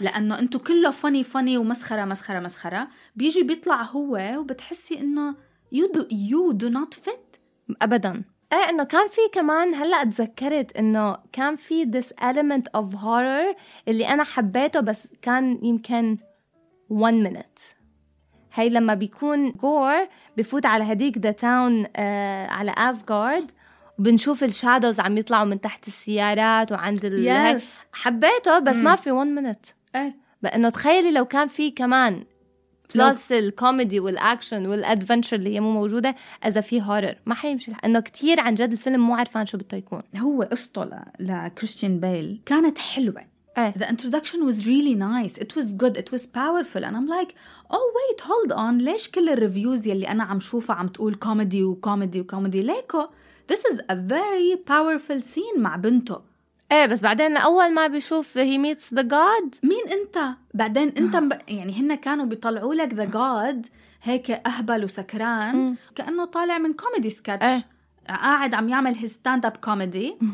[0.00, 2.88] لأنه انتو كله فني فني ومسخرة مسخرة مسخرة.
[3.16, 5.34] بيجي بيطلع هو وبتحسي إنه
[5.74, 7.38] you do, you do not fit.
[7.82, 8.22] ابدا.
[8.52, 13.56] إيه إنه كان في كمان هلأ تذكرت إنه كان في this element of horror
[13.88, 16.18] اللي أنا حبيته بس كان يمكن
[16.92, 17.60] one minute.
[18.54, 23.50] هي لما بيكون Gorr بفوت على هديك the town آه على اسغارد
[23.98, 27.58] وبنشوف ال shadows عم يطلعوا من تحت السيارات وعند ال...
[27.58, 27.64] Yes.
[27.92, 29.83] حبيته بس ما في one minute.
[29.94, 30.16] إيه
[30.54, 32.24] إنه تخيلي لو كان في كمان
[32.94, 36.14] plus الكوميدي والاكشن وال adventure اللي هي مو موجودة
[36.46, 39.76] إذا في horror ما حيمشي الح- إنه كتير عن جد الفيلم مو عارفان شو بده
[39.78, 40.88] يكون هو قصته
[41.20, 43.24] لكريستيان بيل كانت حلوة
[43.58, 45.38] إيه The introduction was really nice.
[45.44, 45.96] It was good.
[45.96, 46.82] It was powerful.
[46.84, 47.30] And I'm like,
[47.70, 48.78] oh wait, hold on.
[48.82, 53.02] ليش كل ال reviews يلي أنا عم شوفها عم تقول كوميدي وكوميدي وكوميدي ليكو
[53.52, 56.20] This is a very powerful scene مع بنته.
[56.72, 61.38] إيه بس بعدين أول ما بيشوف he meets the god مين أنت؟ بعدين أنت مب...
[61.48, 63.68] يعني هن كانوا بيطلعوا لك the god
[64.02, 67.62] هيك أهبل وسكران كأنه طالع من كوميدي سكتش إيه.
[68.08, 70.24] قاعد عم يعمل stand up comedy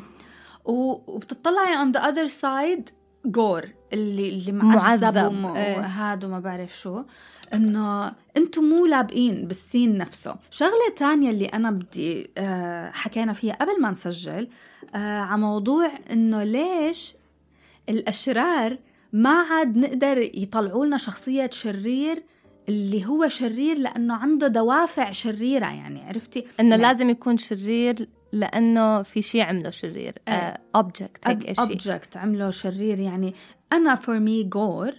[0.65, 0.73] و...
[1.07, 2.93] وبتطلعي on the other side
[3.25, 5.17] جور اللي اللي معذب.
[5.57, 5.79] إيه.
[5.79, 7.03] وهذا وما بعرف شو
[7.55, 13.81] إنه أنتم مو لابقين بالسين نفسه شغلة تانية اللي أنا بدي آه، حكينا فيها قبل
[13.81, 14.49] ما نسجل
[14.95, 17.15] آه، على موضوع إنه ليش
[17.89, 18.79] الأشرار
[19.13, 22.23] ما عاد نقدر يطلعوا لنا شخصية شرير
[22.69, 29.03] اللي هو شرير لأنه عنده دوافع شريرة يعني عرفتي؟ إنه يعني لازم يكون شرير لأنه
[29.03, 30.15] في شيء عمله شرير
[30.77, 33.35] object هيك شيء object عمله شرير يعني
[33.73, 34.93] أنا for me Gorr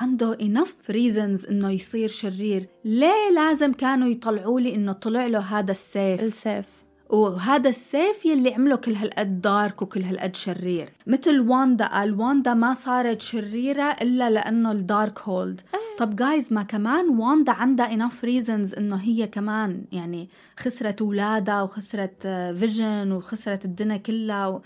[0.00, 2.66] عنده enough reasons إنه يصير شرير.
[2.84, 6.83] ليه لازم كانوا يطلعوا لي إنه طلع له هذا السيف؟ السيف.
[7.14, 10.88] وهذا السيف يلي عمله كل هالقد dark وكل هالقد شرير.
[11.06, 15.60] مثل واندا قال واندا ما صارت شريرة إلا لأنه ال Darkhold.
[15.98, 20.28] طب جايز ما كمان واندا عندها enough reasons إنه هي كمان يعني
[20.60, 22.26] خسرت اولادها وخسرت
[22.58, 24.62] فيجن وخسرت الدنيا كلها و...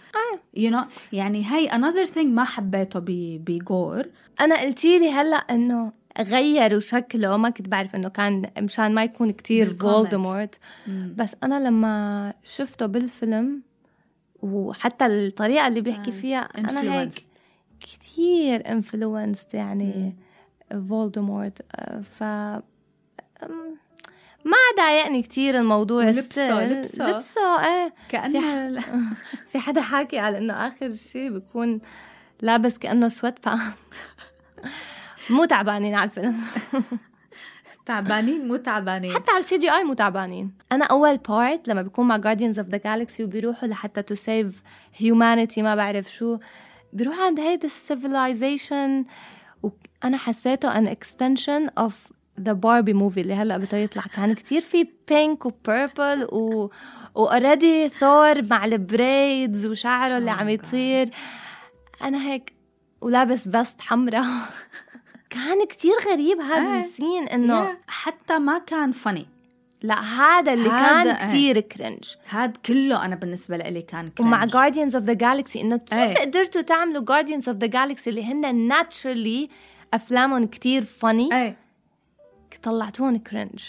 [0.56, 3.00] you know يعني هي another thing ما حبيته
[3.44, 4.06] ب Gorr.
[4.40, 9.30] أنا قلتي لي هلأ إنه غيروا شكله ما كنت بعرف إنه كان مشان ما يكون
[9.30, 9.74] كتير.
[9.74, 13.62] فولدمورت بس أنا لما شفته بالفيلم
[14.42, 17.12] وحتى الطريقة اللي بيحكي آه، فيها أنا هيك.
[17.80, 20.16] كتير influenced يعني
[20.88, 22.22] فولدمورت آه، ف
[24.44, 26.16] ما ضايقني كتير الموضوع still.
[26.16, 26.66] لبسه.
[27.10, 28.80] لبسه إيه كأنه
[29.46, 31.80] في حدا حاكي على إنه آخر شيء بيكون
[32.40, 33.58] لابس كأنه sweatpants
[35.30, 36.36] مو تعبانين على الفيلم.
[37.86, 39.14] تعبانين مو تعبانين.
[39.14, 40.52] حتى على ال CGI مو تعبانين.
[40.72, 44.62] أنا أول part لما بيكون مع Guardians of the Galaxy وبيروحوا لحتى to save
[44.96, 46.38] humanity ما بعرف شو
[46.92, 49.04] بيروحوا عند هيدا ال civilization
[49.62, 52.06] وأنا حسيته ان extension of
[52.40, 54.02] the Barbie movie اللي هلأ بده يطلع.
[54.16, 56.70] كان كتير في pink و
[57.14, 60.48] purple و و already ثور مع ال braids وشعره اللي Oh عم.
[60.48, 61.10] يطير.
[62.02, 62.52] أنا هيك
[63.00, 64.24] ولابس vest حمراء.
[65.30, 66.84] كان كتير غريب هذا إيه.
[66.84, 67.76] ال scene إنه Yeah.
[67.86, 69.26] حتى ما كان funny
[69.82, 71.28] لا هذا اللي هذا كان إيه.
[71.28, 74.20] كتير cringe هاد كله أنا بالنسبة لي كان cringe.
[74.20, 76.14] ومع Guardians of the Galaxy إنه كيف إيه.
[76.14, 79.50] قدرتوا تعملوا Guardians of the Galaxy اللي هن naturally
[79.94, 81.56] أفلامهم كتير funny إيه
[82.62, 83.60] طلعتوهم cringe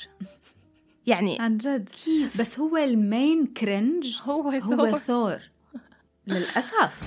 [1.05, 1.89] يعني عن جد
[2.39, 5.39] بس هو ال main cringe هو هو ثور
[6.27, 6.99] للأسف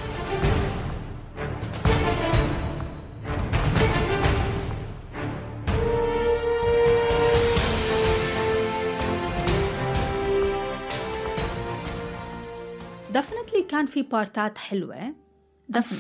[13.12, 15.14] definitely كان في part ات حلوة.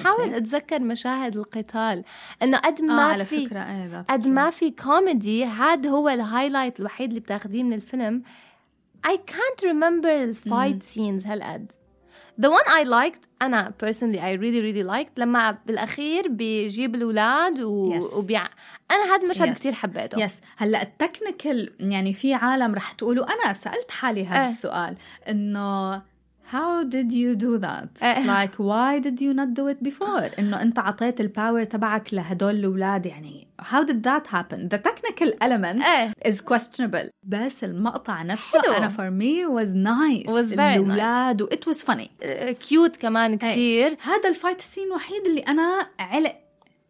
[0.04, 2.04] حاول أتذكر مشاهد القتال.
[2.42, 4.26] إنه قد آه ما على في إيه that's قد.
[4.26, 8.22] ما في كوميدي هذا هو ال highlight الوحيد اللي بتاخديه من الفيلم.
[9.06, 11.72] I can't remember ال fight scenes هالقد.
[12.40, 15.12] The one I liked أنا personally I really really liked.
[15.16, 18.00] لما بالأخير بيجيب الأولاد و...
[18.00, 18.14] Yes.
[18.14, 18.46] وبيع
[18.90, 19.58] أنا هذا المشهد Yes.
[19.58, 20.24] كتير حبيته.
[20.24, 24.50] yes هلأ ال technical يعني في عالم رح تقولوا أنا سألت حالي هذا إيه.
[24.50, 24.96] السؤال.
[25.28, 26.02] إنه
[26.52, 28.02] how did you do that?
[28.02, 28.26] إيه.
[28.34, 30.30] like why did you not do it before?
[30.38, 35.32] إنه أنت عطيت ال power تبعك لهدول الأولاد يعني how did that happen the technical
[35.40, 36.12] element إيه.
[36.28, 37.10] is questionable.
[37.22, 38.72] بس المقطع نفسه حلو.
[38.72, 40.32] أنا for me was nice.
[40.32, 42.26] Was very الأولاد و it was funny.
[42.68, 43.96] cute كمان كتير.
[44.02, 46.36] هذا ال fight scene الوحيد اللي أنا علق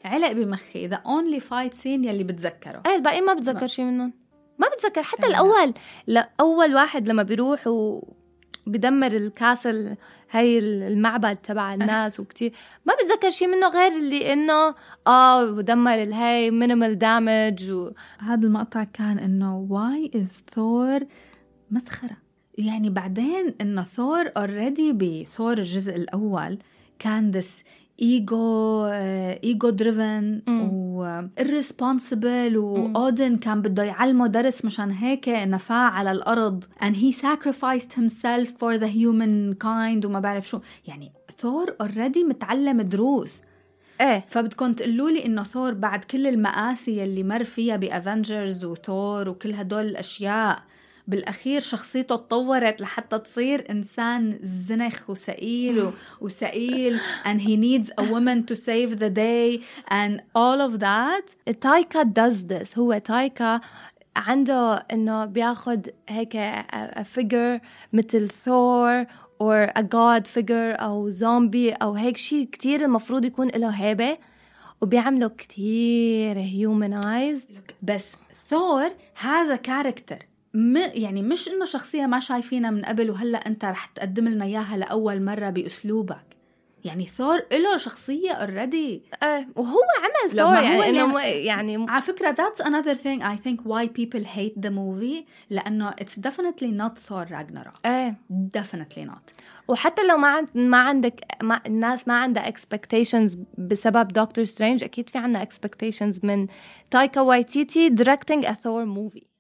[0.05, 2.83] علق بمخي the only fight scene يلي بتذكره.
[2.87, 4.13] إيه الباقي ما بتذكر شيء منهم.
[4.59, 5.29] ما بتذكر حتى لا.
[5.29, 5.75] الأول
[6.07, 8.03] لا أول واحد لما بيروح و
[8.67, 9.97] بدمر ال castle
[10.31, 12.53] هاي المعبد تبع الناس وكتير.
[12.87, 14.75] ما بتذكر شيء منه غير اللي إنه
[15.07, 17.91] آه دمر الهي minimal damage و...
[18.19, 21.01] هذا المقطع كان إنه why is ثور
[21.71, 22.17] مسخرة؟
[22.59, 26.59] يعني بعدين إنه ثور already بثور الجزء الأول
[26.99, 27.65] كان this
[28.03, 28.87] ego
[29.45, 36.65] ego driven و irresponsible و Odin كان بده يعلمه درس مشان هيك نفاه على الأرض.
[36.81, 40.61] And he sacrificed himself for the humankind وما بعرف شو.
[40.87, 43.41] يعني ثور already متعلم دروس.
[44.01, 44.25] إيه.
[44.29, 49.85] فبدكم تقولوا لي إنه ثور بعد كل المآسي يلي مر فيها بأفنجرز وثور وكل هدول
[49.85, 50.63] الأشياء
[51.09, 58.57] بالأخير شخصيته تطورت لحتى تصير إنسان زنخ وسئيل وسئيل and he needs a woman to
[58.57, 61.53] save the day and all of that.
[61.61, 62.79] تايكا does this.
[62.79, 63.61] هو تايكا
[64.17, 66.37] عنده إنه بياخد هيك
[66.97, 67.61] a figure
[67.93, 69.05] مثل ثور
[69.43, 74.19] or a god figure أو زومبي أو هيك شيء كتير المفروض يكون له هيبة
[74.81, 78.13] وبيعمله كتير humanized بس
[78.51, 83.87] ثور هذا character م يعني مش إنه شخصية ما شايفينها من قبل وهلأ أنت رح
[83.87, 86.25] تقدم لنا إياها لأول مرة بأسلوبك.
[86.85, 92.33] يعني ثور له شخصية already إيه وهو عمل ثور يعني إنه مو- يعني على فكرة
[92.35, 97.25] that's another thing I think why people hate the movie لأنه it's definitely not Thor
[97.31, 97.87] Ragnarok.
[97.87, 98.17] إيه.
[98.59, 99.33] Definitely not.
[99.69, 105.09] وحتى لو ما عند ما عندك ما الناس ما عندها expectations بسبب دكتور سترينج أكيد
[105.11, 106.47] في عندنا expectations من
[106.91, 109.32] تايكا وايتيتي directing a Thor movie.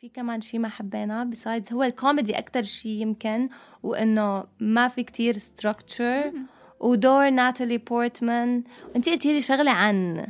[0.00, 3.48] في كمان شيء ما حبيناه besides هو الكوميدي أكثر شيء يمكن
[3.82, 6.34] وإنه ما في كتير structure.
[6.80, 8.64] ودور ناتالي بورتمان.
[8.94, 10.26] وانت قلتي لي شغلة عن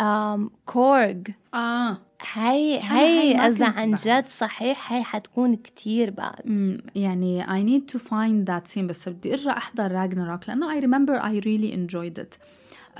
[0.00, 1.14] um, كورغ.
[1.54, 1.98] آه.
[2.32, 3.94] هاي هاي إذا عن.
[3.94, 6.80] جد صحيح هاي حتكون كتير بعد.
[6.94, 11.22] يعني I need to find that scene بس بدي أرجع أحضر راجناروك لأنه I remember
[11.22, 12.38] I really enjoyed it.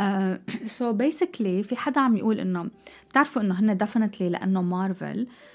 [0.79, 2.71] so basically في حدا عم يقول إنه
[3.11, 5.52] بتعرفوا إنه هن definitely لأنه مارفل uh,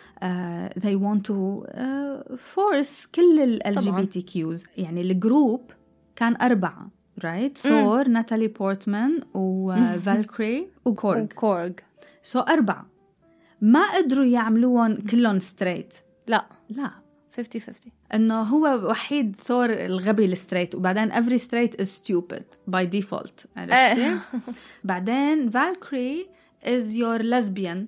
[0.75, 5.71] they want to uh, force كل ال queues يعني ال group
[6.15, 6.89] كان أربعة
[7.23, 11.71] right ثور ناتالي بورتمان وفالكري وكورغ وكورغ
[12.23, 12.86] so أربعة.
[13.62, 15.93] ما قدروا يعملوهم كلهم straight
[16.27, 16.45] لا.
[16.69, 16.91] لا.
[17.38, 22.86] 50 50 إنه هو وحيد ثور الغبي ال straight وبعدين every straight is stupid by
[22.86, 23.45] default.
[23.58, 24.19] عرفتي؟ إيه.
[24.84, 26.27] بعدين فالكري
[26.65, 27.88] is your lesbian.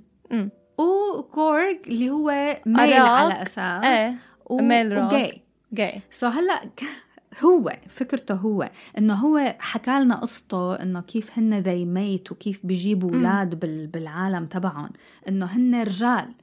[0.80, 1.20] أمم.
[1.20, 2.94] وكورغ اللي هو male.
[2.94, 4.16] على أساس إيه.
[4.46, 4.58] و...
[4.62, 5.03] male rock.
[5.03, 5.08] و gay.
[5.08, 5.12] gay.
[5.12, 6.62] So هلا
[7.44, 13.12] هو فكرته هو إنه هو حكى لنا قصته إنه كيف هن they mate وكيف بيجيبوا
[13.12, 13.88] أولاد بال...
[13.88, 14.90] بالعالم تبعهم.
[15.30, 16.34] إنه هن رجال.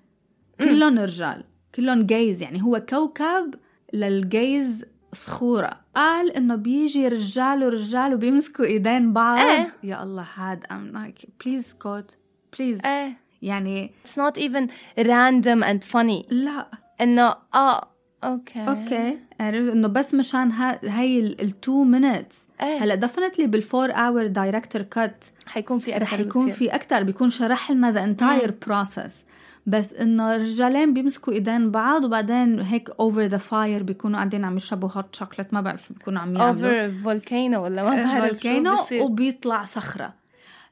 [0.61, 1.45] كلهم رجال.
[1.75, 3.55] كلهم gays يعني هو كوكب
[3.93, 5.81] لل gays صخورة.
[5.97, 9.39] قال إنه بيجي رجال ورجال وبيمسكوا إيدين بعض.
[9.39, 9.73] إيه.
[9.83, 12.15] يا الله هاد I'm like please God
[12.57, 12.87] please.
[12.87, 13.26] إيه.
[13.43, 14.69] يعني it's not even
[14.99, 16.25] random and funny.
[16.31, 16.67] لا.
[17.01, 17.89] إنه آه
[18.25, 22.85] okay okay عرفت إنه بس مشان ها هي ال two minutes إيه.
[22.85, 26.51] هلأ ديفنتلي بالفور اور دايركتور كات حيكون في رح يكون.
[26.51, 29.25] في أكثر بيكون شرح لنا the entire process
[29.67, 34.89] بس إنه رجالين بيمسكوا إيدين بعض وبعدين هيك over the fire بيكونوا قاعدين عم يشربوا
[34.93, 36.71] hot chocolate ما بعرف شو بيكونوا عم يعملوا.
[36.81, 38.77] over volcano ولا ما بعرف شو volcano.
[38.93, 40.15] وبيطلع صخرة.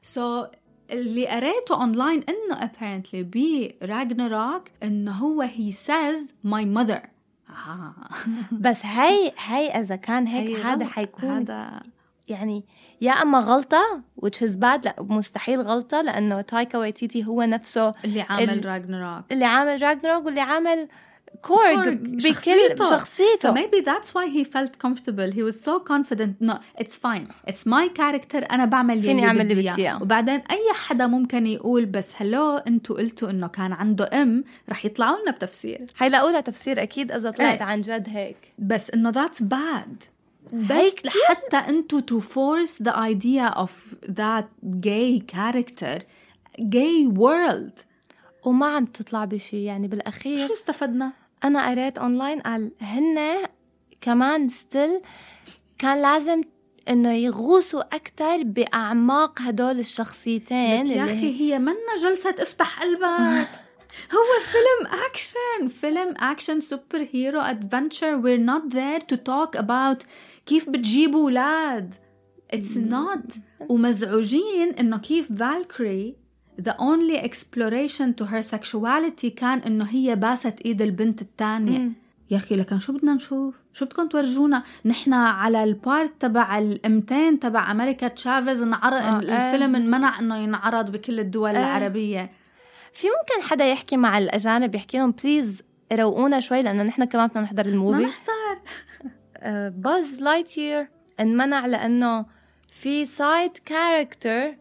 [0.01, 0.47] so so,
[0.91, 6.99] اللي قريته اونلاين إنه apparently ب راجناروك إنه هو he says my mother
[7.49, 7.93] آه.
[8.51, 10.85] بس هي هي إذا كان هيك هي هذا.
[10.85, 11.79] حيكون هذا
[12.27, 12.63] يعني
[13.01, 18.21] يا أما غلطة which is bad لا مستحيل غلطة لأنه تايكا وايتيتي هو نفسه اللي
[18.21, 20.87] عامل ال- راجناروك اللي عامل راجنروك واللي عامل
[21.41, 22.89] كورغ، بكل شخصيته.
[22.89, 25.31] شخصيته So maybe that's why he felt comfortable.
[25.31, 26.41] He was so confident.
[26.41, 27.27] No, it's fine.
[27.47, 28.51] It's my character.
[28.51, 29.55] أنا بعمل فيني أعمل اللي.
[29.55, 30.01] بدي إياه.
[30.01, 35.21] وبعدين أي حدا ممكن يقول بس هلو أنتوا قلتوا إنه كان عنده أم رح يطلعوا
[35.21, 35.85] لنا بتفسير.
[35.95, 37.63] حيلاقوا لها تفسير أكيد إذا طلعت إيه.
[37.63, 40.05] عن جد هيك بس إنه that's bad.
[40.53, 40.95] بس.
[41.05, 43.71] لحتى أنتوا to force the idea of
[44.09, 44.45] that
[44.79, 45.99] gay character
[46.61, 47.85] gay world
[48.43, 51.11] وما عم تطلع بشي يعني بالأخير شو استفدنا؟
[51.45, 53.19] أنا قريت اونلاين قال هن
[54.01, 55.01] كمان still
[55.77, 56.41] كان لازم
[56.89, 63.47] إنه يغوصوا أكثر بأعماق هدول الشخصيتين يا أخي هي منا جلسة افتح قلبك.
[64.15, 70.05] هو فيلم اكشن فيلم action superhero adventure we're not there to talk about
[70.45, 71.93] كيف بتجيبوا أولاد.
[72.53, 73.37] It's not.
[73.69, 76.15] ومزعوجين إنه كيف فالكري
[76.61, 81.91] the only exploration to her sexuality كان إنه هي باست إيد البنت الثانية.
[82.31, 87.39] يا أخي لكن شو بدنا نشوف؟ شو بدكم تورجونا؟ نحن على ال part تبع الأمتين
[87.39, 91.59] تبع أمريكا تشافيز انعرض آه، الفيلم انمنع إنه ينعرض بكل الدول آه.
[91.59, 92.31] العربية.
[92.93, 95.61] في ممكن حدا يحكي مع الأجانب يحكي لهم please
[95.93, 98.03] روقونا شوي لأنه نحن كمان بدنا نحضر ما ال movie.
[98.03, 98.59] نحضر.
[99.69, 100.87] باز لايتير
[101.19, 102.25] انمنع لأنه
[102.73, 104.55] في side character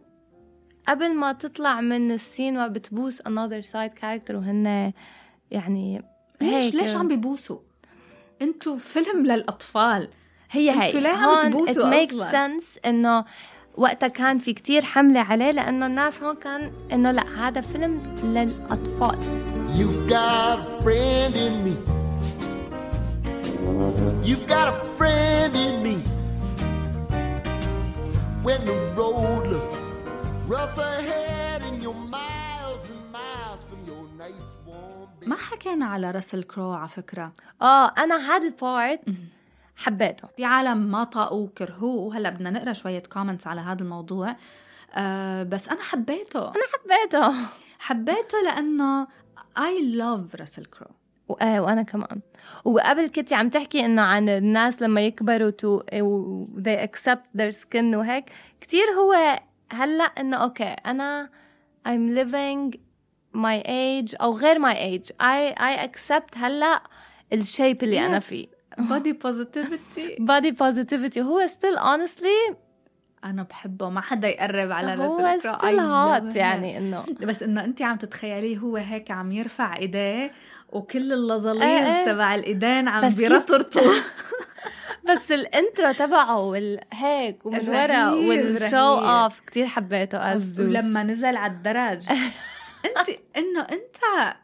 [0.88, 4.92] قبل ما تطلع من ال scene وبتبوس another side character وهن
[5.50, 6.02] يعني
[6.40, 6.74] ليش هيك.
[6.74, 7.58] ليش عم بيبوسوا
[8.42, 10.08] أنتوا فيلم للأطفال
[10.50, 13.24] هي هي أنتوا ليه عم تبوسوا it makes sense إنه
[13.76, 19.18] وقتها كان في كتير حملة عليه لأنه الناس هون كان إنه لا هذا فيلم للأطفال
[19.78, 21.74] You've got a friend in me.
[24.28, 25.96] You've got a friend in me.
[28.46, 29.73] When the road looks
[30.48, 35.28] rough ahead and you're miles and miles from your nice warm bed.
[35.28, 39.00] ما حكينا على راسل كرو على فكرة؟ آه أنا هذا ال part
[39.76, 40.28] حبيته.
[40.36, 44.36] في عالم ما طاقوه وكرهوه هلا بدنا نقرأ شوية comments على هذا الموضوع.
[44.94, 46.48] آه بس أنا حبيته.
[46.48, 47.34] أنا حبيته.
[47.78, 49.06] حبيته لأنه
[49.58, 50.90] I love راسل كرو.
[51.28, 52.20] وآه وأنا كمان.
[52.64, 55.82] وقبل كنتي عم تحكي إنه عن الناس لما يكبروا to
[56.58, 59.40] they accept their skin وهيك كتير هو
[59.74, 61.30] هلأ إنه okay أنا
[61.88, 62.78] I'm living
[63.36, 65.08] my age أو غير my age.
[65.22, 66.82] I I accept هلأ
[67.32, 68.22] الشيب اللي Yes.
[68.22, 68.46] فيه.
[68.90, 70.18] Body positivity.
[70.32, 71.18] Body positivity.
[71.18, 72.54] هو still honestly
[73.24, 75.60] أنا بحبه ما حدا يقرب على هو still
[76.32, 76.36] him.
[76.36, 77.04] يعني إنه.
[77.20, 80.32] بس إنه انت عم تتخيليه هو هيك عم يرفع إيديه
[80.72, 82.06] وكل العضلات إيه إيه.
[82.06, 83.92] تبع الإيدين عم بيرطرطوا.
[85.04, 88.76] بس ال intro تبعه والهيك ومن ورا وال show.
[88.76, 92.08] اوف كثير حبيته ولما نزل على الدرج
[92.86, 94.34] أنت إنه أنت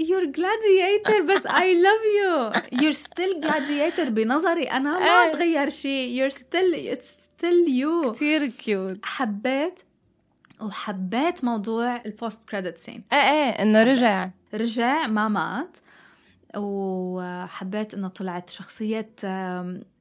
[0.00, 2.52] you're gladiator بس I love you.
[2.80, 4.62] You're still gladiator بنظري.
[4.64, 5.32] أنا ما إيه.
[5.32, 6.28] تغير شيء.
[6.28, 8.10] You're still it, still you.
[8.14, 9.80] كثير cute حبيت
[10.60, 14.28] وحبيت موضوع ال post credit scene إيه إيه إنه رجع.
[14.54, 15.76] رجع ما مات.
[16.56, 19.10] وحبيت إنه طلعت شخصية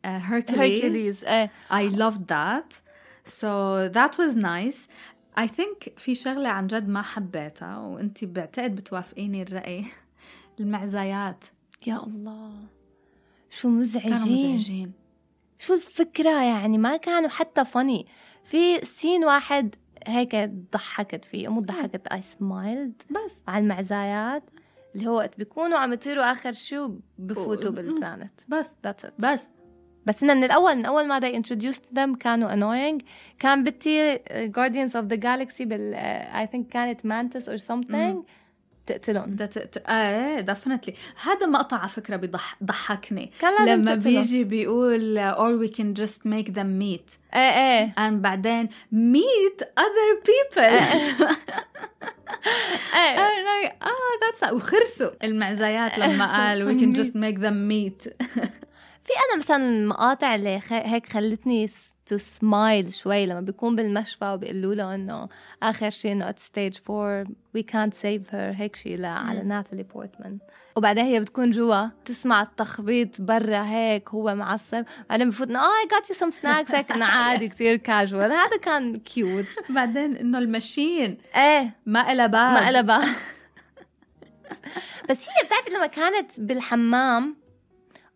[0.06, 1.52] هيركليز إيه.
[1.72, 2.82] I loved that.
[3.26, 4.88] So that was nice.
[5.38, 9.86] I think في شغلة عن جد ما حبيتها وانتي بعتقد بتوافقيني الرأي.
[10.60, 11.44] المعزايات.
[11.88, 12.52] يا الله.
[13.50, 14.56] شو كانوا مزعجين.
[14.56, 14.92] مزعجين
[15.60, 18.08] شو الفكرة؟ يعني ما كانوا حتى funny
[18.44, 19.76] في scene واحد
[20.08, 20.36] هيك
[20.74, 23.42] ضحكت فيه مو ضحكت I smiled بس.
[23.48, 24.44] على المعزايات
[24.96, 28.70] اللي هو وقت بيكونوا عم يطيروا آخر شيء بفوتوا بالبلانت بس.
[28.88, 29.10] It.
[29.20, 29.48] بس.
[30.06, 33.04] بس إنه من الأول من أول ما they introduced them كانوا annoying.
[33.40, 34.16] كان بدي
[34.48, 38.24] Guardians of the Galaxy بال uh, I think كانت Mantis or something.
[38.90, 39.36] تقتلهم.
[39.36, 39.58] ده ت...
[39.60, 39.78] ت...
[39.90, 43.32] إيه دفنتلي هذا مقطع على فكرة بيضح ضحكني.
[43.68, 44.22] لما تقتلهم.
[44.22, 47.18] بيجي بيقول or we can just make them meet.
[47.36, 50.60] إيه إيه and بعدين meet other people.
[50.60, 51.18] إيه
[53.18, 55.10] I'm like آه that's وخرسوا.
[55.24, 58.10] المعزايات لما قال we can just make them meet.
[59.04, 60.74] في أنا مثلا المقاطع اللي خ...
[60.74, 61.70] هيك خلتني
[62.10, 65.30] to smile شوي لما بيكون بالمشفى وبيقولوا له إنه
[65.64, 67.26] آخر شيء إنه at stage 4
[67.58, 70.38] we can't save her هيك شيء على ناتالي بورتمان
[70.76, 74.86] وبعدين هي بتكون جوا تسمع التخبيط برا هيك هو معصب.
[75.10, 76.76] بعدين بفوت oh I got you some snacks.
[76.76, 79.46] هيك عادي كثير كاجوال هذا كان cute
[79.76, 81.76] بعدين إنه ال machine إيه.
[81.86, 82.54] ما إلها باب.
[82.54, 83.06] ما إلها بقى
[85.10, 87.36] بس هي بتعرفي لما كانت بالحمام.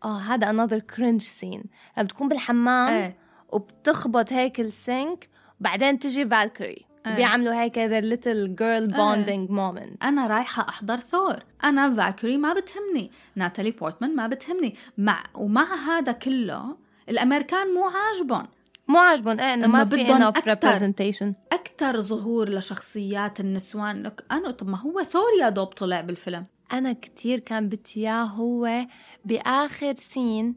[0.03, 1.65] آه هذا another cringe scene.
[1.97, 3.22] لما بتكون بالحمام إيه.
[3.53, 5.29] وبتخبط هيك السينك
[5.59, 7.15] وبعدين تجي فالكري إيه.
[7.15, 10.03] بيعملوا هيك their little girl bonding moment.
[10.03, 11.39] أنا رايحة أحضر ثور.
[11.63, 13.11] أنا فاكري ما بتهمني.
[13.35, 14.75] ناتالي بورتمان ما بتهمني.
[14.97, 16.77] مع ومع هذا كله
[17.09, 18.47] الأمريكان مو عاجبهم.
[18.87, 19.39] مو عاجبهم.
[19.39, 21.33] إيه إنه ما في بدهم representation.
[21.51, 24.03] أكثر ظهور لشخصيات النسوان.
[24.03, 26.45] لك أنا طب ما هو ثور يا دوب طلع بالفيلم.
[26.73, 28.85] أنا كتير كان بدي إياه هو
[29.25, 30.55] بآخر سين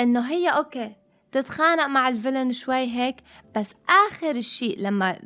[0.00, 0.92] إنه هي okay
[1.34, 3.16] تتخانق مع ال villain شوي هيك
[3.56, 3.66] بس
[4.08, 5.18] آخر الشيء لما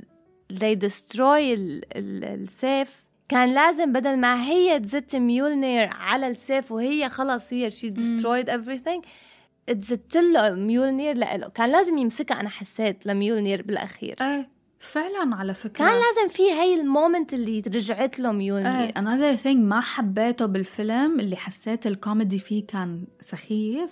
[0.53, 7.09] they destroy ال- ال- السيف كان لازم بدل ما هي تزت ميولنير على السيف وهي
[7.09, 9.07] خلص هي she destroyed everything
[9.67, 11.49] تزت له ميولنير لإله.
[11.49, 14.17] كان لازم يمسكها أنا حسيت لميولنير بالأخير.
[14.21, 14.49] إيه
[14.81, 15.85] فعلا على فكرة.
[15.85, 18.81] كان لازم في هاي ال moment اللي رجعت له ميولنير.
[18.81, 23.91] إيه another thing ما حبيته بالفيلم اللي حسيت الكوميدي فيه كان سخيف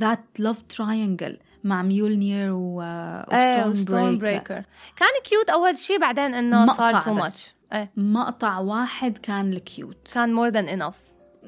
[0.00, 4.64] that love triangle مع ميولنير و إيه و Stormbreaker
[4.96, 7.14] كان cute أول شيء بعدين إنه صار too.
[7.14, 7.90] much إيه.
[7.96, 10.94] مقطع واحد كان ال cute كان more than enough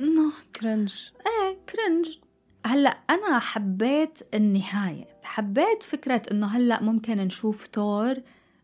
[0.00, 0.92] انه cringe.
[1.26, 2.18] إيه cringe.
[2.66, 5.06] هلا أنا حبيت النهاية.
[5.22, 8.14] حبيت فكرة إنه هلا ممكن نشوف ثور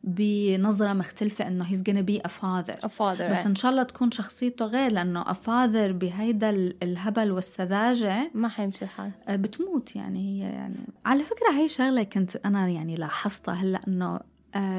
[0.05, 2.75] بنظرة مختلفة إنه he's gonna be a father.
[2.85, 7.31] A father بس إن شاء الله تكون شخصيته غير لأنه a father بهيدا ال- الهبل
[7.33, 9.11] والسذاجة ما حيمشي الحال.
[9.29, 10.77] آه، بتموت يعني هي يعني.
[11.07, 14.21] على فكرة هي شغلة كنت أنا يعني لاحظتها هلأ إنه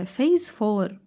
[0.06, 0.98] phase four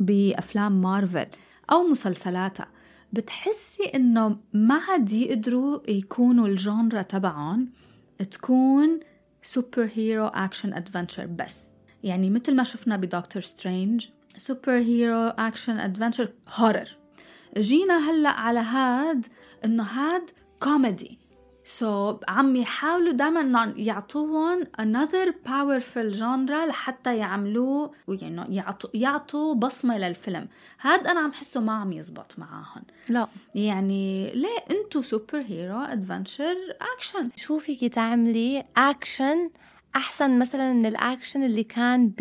[0.00, 1.26] بأفلام مارفل
[1.72, 2.66] أو مسلسلاتها
[3.12, 7.68] بتحسي إنه ما عاد يقدروا يكونوا ال genre تبعهم
[8.30, 9.00] تكون
[9.42, 11.58] superhero action adventure بس.
[12.06, 16.96] يعني مثل ما شفنا بدكتور سترينج superhero action adventure horror
[17.58, 19.26] جينا هلأ على هاد
[19.64, 20.30] إنه هاد
[20.62, 21.18] comedy
[21.64, 29.98] so so, عم يحاولوا دائما يعطوهم another powerful genre لحتى يعملوه يعني يعطوا يعطوا بصمة
[29.98, 30.48] للفيلم.
[30.80, 33.28] هاد أنا عم حسه ما عم يزبط معاهم لا.
[33.54, 36.56] يعني ليه إنتو superhero adventure
[36.96, 39.50] اكشن شو فيكي تعملي؟ اكشن
[39.96, 42.20] أحسن مثلا من الأكشن اللي كان ب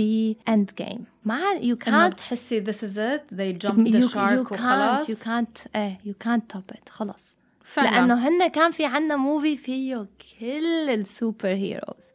[0.49, 5.57] Endgame ما يو كانت بتحسي this is it they jumped the shark وخلاص يو كانت
[5.75, 7.89] إيه يو كانت توب ات خلص فعلا.
[7.89, 10.07] لأنه هن كان في عنا movie فيه
[10.39, 12.05] كل ال superheroes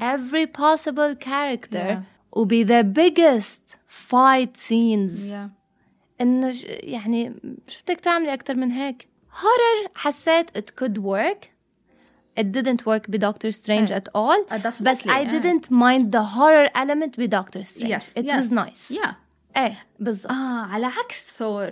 [0.00, 1.88] every possible character.
[1.88, 1.98] Yeah.
[2.32, 5.30] وب the biggest fight scenes.
[5.30, 5.50] Yeah.
[6.20, 7.34] إنه يعني
[7.68, 9.08] شو بدك تعملي أكثر من هيك؟
[9.40, 11.51] horror حسيت it could work.
[12.40, 13.98] It didn't work بدكتور سترينج إيه.
[13.98, 15.40] at all Uh, بس I إيه.
[15.40, 18.44] didn't mind the horror element بدكتور سترينج yes it yes.
[18.44, 18.96] was nice.
[18.96, 19.12] Yeah.
[19.56, 20.32] إيه بالضبط.
[20.32, 21.70] آه على عكس ثور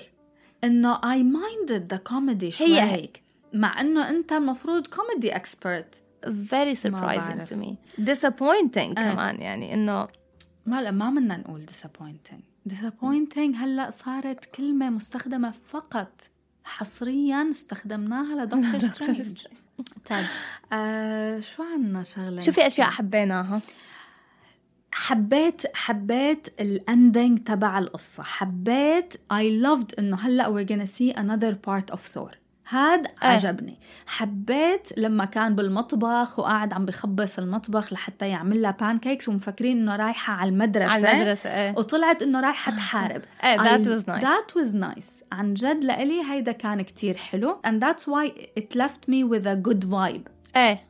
[0.64, 2.92] إنه I minded the comedy شوي هي.
[2.92, 3.22] هيك.
[3.52, 5.94] مع إنه أنت المفروض comedy expert
[6.26, 7.74] very surprising to me.
[8.04, 10.08] Disappointing كمان يعني إنه
[10.66, 12.70] ما لا ما بدنا نقول disappointing.
[12.72, 16.20] Disappointing هلأ صارت كلمة مستخدمة فقط
[16.64, 19.46] حصريا استخدمناها لدكتور سترينج
[20.10, 20.26] طيب.
[20.72, 23.60] آه شو عنا شغلة؟ شو في أشياء حبيناها؟
[24.92, 28.22] حبيت حبيت ال ending تبع القصة.
[28.22, 32.30] حبيت I loved إنه هلأ we're gonna see another part of Thor.
[32.70, 33.28] هاد إيه.
[33.28, 33.78] عجبني.
[34.06, 40.32] حبيت لما كان بالمطبخ وقاعد عم بخبص المطبخ لحتى يعمل لها pancakes ومفكرين إنه رايحة
[40.32, 40.92] على المدرسة.
[40.92, 41.74] على المدرسة إيه.
[41.78, 43.22] وطلعت إنه رايحة تحارب.
[43.44, 44.22] إيه that I- was nice.
[44.24, 45.10] That was nice.
[45.32, 47.60] عن جد لإلي هيدا كان كتير حلو.
[47.66, 50.30] And that's why it left me with a good vibe.
[50.56, 50.80] إيه.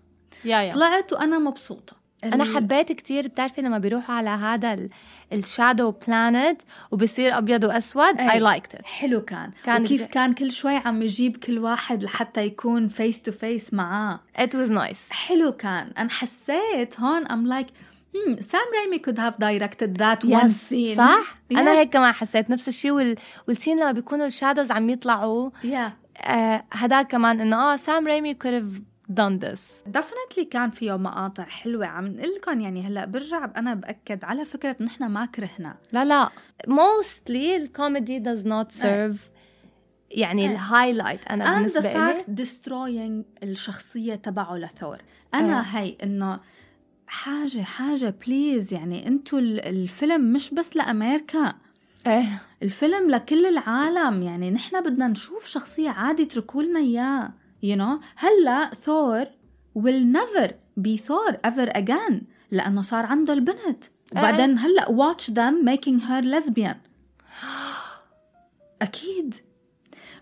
[0.45, 0.73] yeah yeah.
[0.73, 2.01] طلعت وأنا مبسوطة.
[2.25, 4.89] أنا حبيت كتير بتعرفي لما بيروحوا على هذا
[5.33, 8.17] ال shadow planet وبصير أبيض وأسود.
[8.21, 8.85] I liked it.
[8.85, 13.33] حلو كان, كان وكيف كان كل شوي عم يجيب كل واحد لحتى يكون face to
[13.33, 14.21] face معاه.
[14.39, 15.11] It was nice.
[15.13, 15.93] حلو كان.
[15.99, 17.69] أنا حسيت هون I'm like
[18.17, 20.69] hmm, Sam Raimi could have directed that one Yes.
[20.71, 20.97] scene.
[20.97, 21.77] صح؟ أنا Yes.
[21.77, 22.51] هيك كمان حسيت.
[22.51, 23.17] نفس الشيء وال...
[23.49, 25.51] والسين لما بيكونوا الشادوز عم يطلعوا.
[25.63, 25.77] Yeah.
[26.25, 29.61] آه هداك كمان إنه آه سام ريمي could have done this
[29.99, 34.77] definitely كان فيه مقاطع حلوة عم نقول لكم يعني هلأ برجع أنا بأكد على فكرة
[34.81, 35.77] نحن ما كرهنا.
[35.93, 36.29] لا لا.
[36.69, 39.17] Mostly الكوميدي does not serve
[40.11, 40.51] يعني.
[40.51, 44.99] الهايلايت أنا and the بالنسبة لي fact destroying الشخصية تبعه لثور
[45.35, 46.41] أنا هي إنه
[47.07, 51.55] حاجة حاجة please يعني أنتوا ال- الفيلم مش بس لأمريكا.
[52.07, 52.43] إيه.
[52.63, 54.23] الفيلم لكل العالم.
[54.23, 57.31] يعني نحن بدنا نشوف شخصية عادي اتركوا لنا إياه.
[57.63, 58.01] You know?
[58.17, 59.27] هلا ثور
[59.79, 60.51] will never
[60.81, 62.25] be Thor ever again.
[62.51, 63.85] لأنه صار عنده البنت.
[64.13, 66.77] وبعدين هلا watch them making her lesbian.
[68.83, 69.35] أكيد.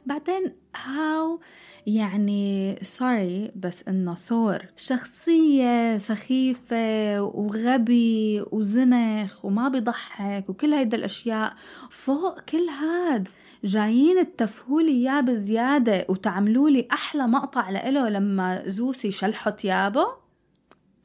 [0.06, 1.40] بعدين هاو
[1.86, 11.54] يعني سوري بس إنه ثور شخصية سخيفة وغبي وزنخ وما بيضحك وكل هيدا الأشياء
[11.90, 13.28] فوق كل هاد.
[13.64, 20.06] جايين تفهولي اياه بزيادة وتعملوا لي أحلى مقطع لإله لما زوسي شلحوا ثيابه؟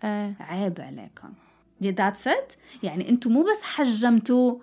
[0.03, 0.35] إيه.
[0.39, 1.33] عيب عليكم.
[1.83, 2.53] that's it
[2.83, 4.55] يعني أنتم مو بس حجمتوا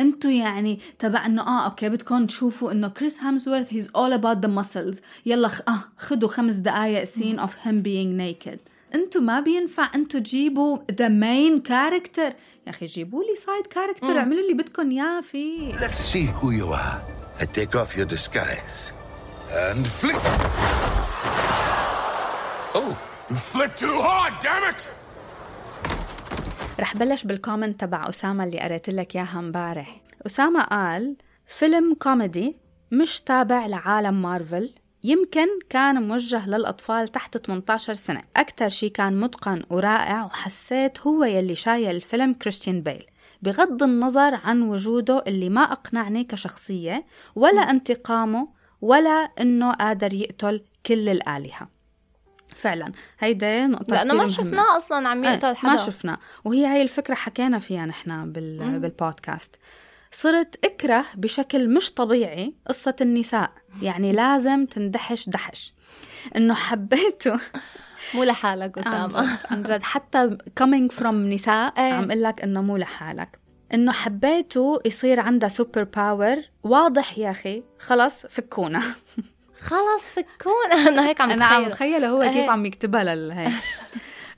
[0.00, 4.62] أنتوا يعني تبع إنه آه okay بدكم تشوفوا إنه كريس هامسورث he's all about the
[4.62, 4.96] muscles.
[5.26, 5.60] يلا خ...
[5.68, 8.58] آه خدوا خمس دقائق scene of him being naked.
[8.94, 12.32] أنتوا ما بينفع أنتوا تجيبوا the main character
[12.66, 16.72] يا أخي جيبوا لي side character اعملوا اللي بدكم إياه فيه Let's see who you
[16.72, 17.25] are.
[17.40, 18.92] I take off your disguise.
[19.64, 20.16] And flick.
[22.80, 22.92] Oh,
[23.30, 24.88] you flick too hard, damn it!
[26.80, 31.16] رح بلش بال comment تبع أسامة اللي قريت لك إياها امبارح أسامة قال
[31.46, 32.56] فيلم كوميدي
[32.92, 34.74] مش تابع لعالم مارفل
[35.04, 41.54] يمكن كان موجه للأطفال تحت 18 سنة أكتر شي كان متقن ورائع وحسيت هو يلي
[41.54, 43.06] شايل الفيلم كريستيان بيل
[43.42, 48.48] بغض النظر عن وجوده اللي ما أقنعني كشخصية ولا انتقامه
[48.80, 51.68] ولا إنه قادر يقتل كل الآلهة.
[52.56, 54.28] فعلا هيدا نقطة كتير ما.
[54.28, 55.70] شفناه أصلا عم إيه، يقتل حدا.
[55.70, 58.80] ما شفنا وهي هاي الفكرة حكينا فيها نحن بال...
[58.80, 59.56] بالبودكاست.
[60.10, 63.50] صرت أكره بشكل مش طبيعي قصة النساء.
[63.82, 65.74] يعني لازم تندحش دحش.
[66.36, 67.40] إنه حبيته
[68.14, 69.16] مو لحالك عن جد,
[69.50, 69.82] عن جد.
[69.82, 71.92] حتى coming from نساء إيه.
[71.92, 73.38] عم أقول لك إنه مو لحالك.
[73.74, 77.62] إنه حبيته يصير عندها super power واضح يا أخي.
[77.78, 78.82] خلص فكونا.
[79.60, 82.50] خلص فكون أنا هيك عم أنا عم اتخيل هو كيف إيه.
[82.50, 83.52] عم يكتبها للهي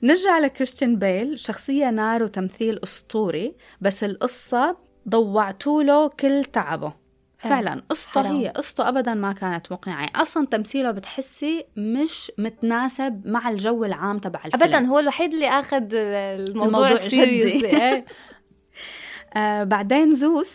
[0.03, 1.39] نرجع لكريستيان بيل.
[1.39, 4.77] شخصية نار وتمثيل أسطوري بس القصة
[5.09, 6.93] ضوعتوا له كل تعبه.
[7.39, 8.31] فعلا قصته.
[8.31, 14.39] هي قصته ابدا ما كانت مقنعة أصلا تمثيله بتحسي مش متناسب مع الجو العام تبع
[14.45, 17.07] الفيلم ابدا هو الوحيد اللي أخذ الموضوع, الموضوع.
[17.07, 17.67] جدي.
[17.67, 18.05] إيه.
[19.37, 20.53] آه بعدين زوس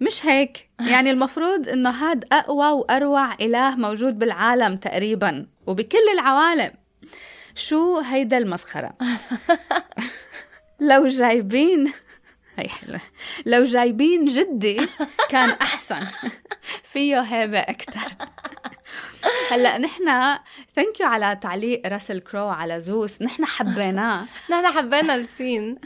[0.00, 6.70] مش هيك يعني المفروض إنه هاد أقوى وأروع إله موجود بالعالم تقريبا وبكل العوالم
[7.54, 8.94] شو هيدا المسخرة
[10.90, 11.92] لو جايبين
[12.56, 13.00] هي حلوة.
[13.46, 14.88] لو جايبين جدي
[15.30, 16.06] كان أحسن.
[16.92, 18.00] فيه هيبة أكثر
[19.50, 20.04] هلأ نحن
[20.76, 23.22] thank you على تعليق راسل كرو على زوس.
[23.22, 24.26] نحن حبيناه.
[24.50, 25.78] نحن حبينا ال scene.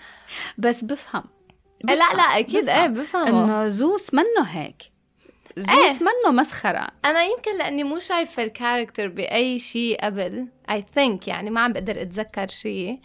[0.58, 1.24] بس بفهم.
[1.84, 2.38] لا لا بفهم.
[2.38, 2.64] أكيد.
[2.64, 2.80] بفهم.
[2.80, 3.44] إيه بفهمه.
[3.44, 4.82] إنه زوس منه هيك.
[5.56, 5.98] زوس إيه.
[6.00, 6.88] منه مسخرة.
[7.04, 11.72] أنا يمكن لأني مو شايفة ال character بأي شيء قبل I think يعني ما عم
[11.72, 13.00] بقدر أتذكر شيء.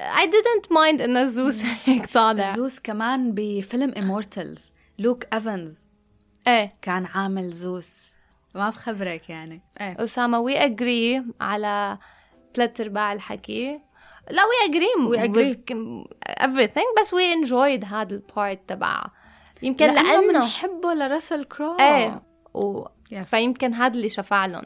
[0.00, 2.56] I didn't mind انه زوس هيك طالع.
[2.56, 5.78] زوس كمان بفيلم Immortals لوك ايفنز
[6.48, 6.68] إيه.
[6.82, 7.90] كان عامل زوس.
[8.54, 9.62] ما بخبرك يعني.
[9.80, 10.04] إيه.
[10.04, 11.98] اسامه we agree على
[12.54, 13.80] ثلاث أرباع الحكي.
[14.30, 15.74] لا we agree We agree.
[16.40, 19.04] everything بس we enjoyed هذا ال part تبع.
[19.62, 21.76] يمكن لأنه لأنه بنحبه لراسل كرو.
[21.80, 22.22] إيه.
[22.54, 22.84] و...
[22.84, 23.18] Yes.
[23.18, 24.64] فيمكن هذا اللي شفع لهم.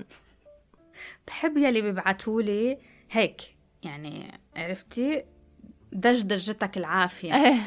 [1.26, 2.78] بحب يلي بيبعتوا لي
[3.10, 3.57] هيك.
[3.82, 5.24] يعني عرفتي؟
[5.92, 7.34] دج دجتك العافية.
[7.34, 7.60] إيه.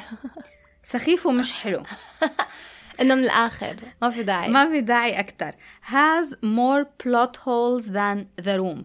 [0.84, 1.84] سخيف ومش حلو.
[3.02, 3.76] إنه من الآخر.
[4.02, 4.50] ما في داعي.
[4.50, 8.84] ما في داعي أكثر has more plot holes than the room.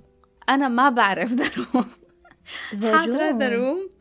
[0.49, 1.87] أنا ما بعرف the room.
[2.83, 3.97] حاضرة the room.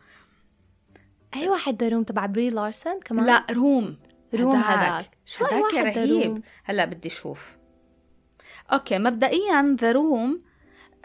[1.36, 3.98] أي واحد The Room تبع بري لارسن كمان؟ لا Room
[4.36, 5.18] Room هداك.
[5.26, 7.58] شو The رهيب؟ هلا بدي أشوف.
[8.74, 10.42] okay مبدئيا The Room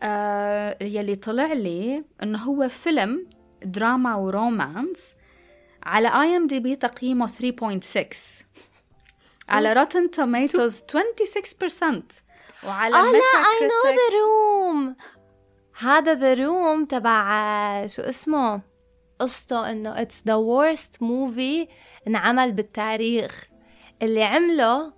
[0.02, 3.26] آه يلي طلع لي إنه هو فيلم
[3.62, 4.98] دراما ورومانس
[5.82, 8.04] على اي ام دي بي تقييمه 3.6
[9.48, 10.82] على روتن توميتوز 26%
[12.66, 14.96] وعلى آه لا اي نو ذا روم
[15.80, 18.60] هذا the room تبع شو اسمه؟
[19.18, 21.68] قصته إنه it's the worst movie
[22.06, 23.46] انعمل بالتاريخ.
[24.02, 24.92] اللي عمله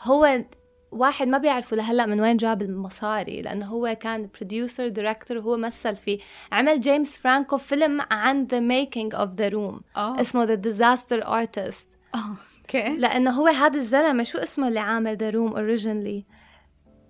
[0.00, 0.44] هو
[0.92, 5.96] واحد ما بيعرفوا لهلأ من وين جاب المصاري لأنه هو كان producer director وهو مثل
[5.96, 6.18] فيه
[6.52, 9.80] عمل جيمس فرانكو فيلم عن the making of The Room.
[9.96, 12.96] اسمه The Disaster Artist okay.
[12.96, 16.24] لأنه هو هذا الزلمة شو اسمه اللي عامل The Room originally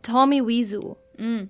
[0.03, 1.49] تومي ويزو امم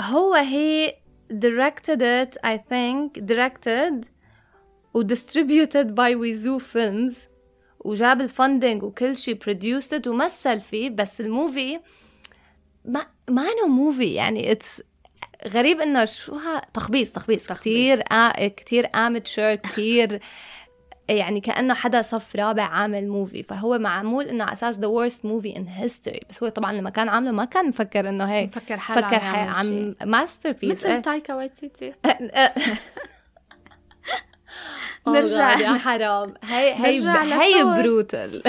[0.00, 0.94] هو he
[1.32, 4.06] directed it I think directed
[4.94, 7.18] و distributed by ويزو فيلمز
[7.84, 11.80] وجاب ال funding وكل شيء it ومثل فيه بس ال movie
[12.84, 14.82] ما ما إنه movie يعني it's
[15.48, 18.02] غريب إنه شو ها تخبيص تخبيص كثير.
[18.56, 20.20] كثير amateur كثير
[21.08, 25.56] يعني كأنه حدا صف رابع عامل movie فهو معمول إنه على أساس the worst movie
[25.56, 29.08] in history بس هو طبعا لما كان عامله ما كان مفكر إنه هيك مفكر حاله
[29.08, 29.94] فكر عم عم.
[30.10, 31.92] masterpiece مثل تايكا وايتيتي
[35.08, 35.54] نرجع.
[35.54, 36.34] نرجع يا حرام.
[36.44, 37.64] هي هي هي.
[37.64, 38.42] brutal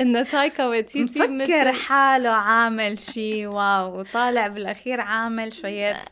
[0.00, 4.00] انه تايكا ويتيتي مفكر حاله عامل شيء wow.
[4.00, 6.02] وطالع بالأخير عامل شوية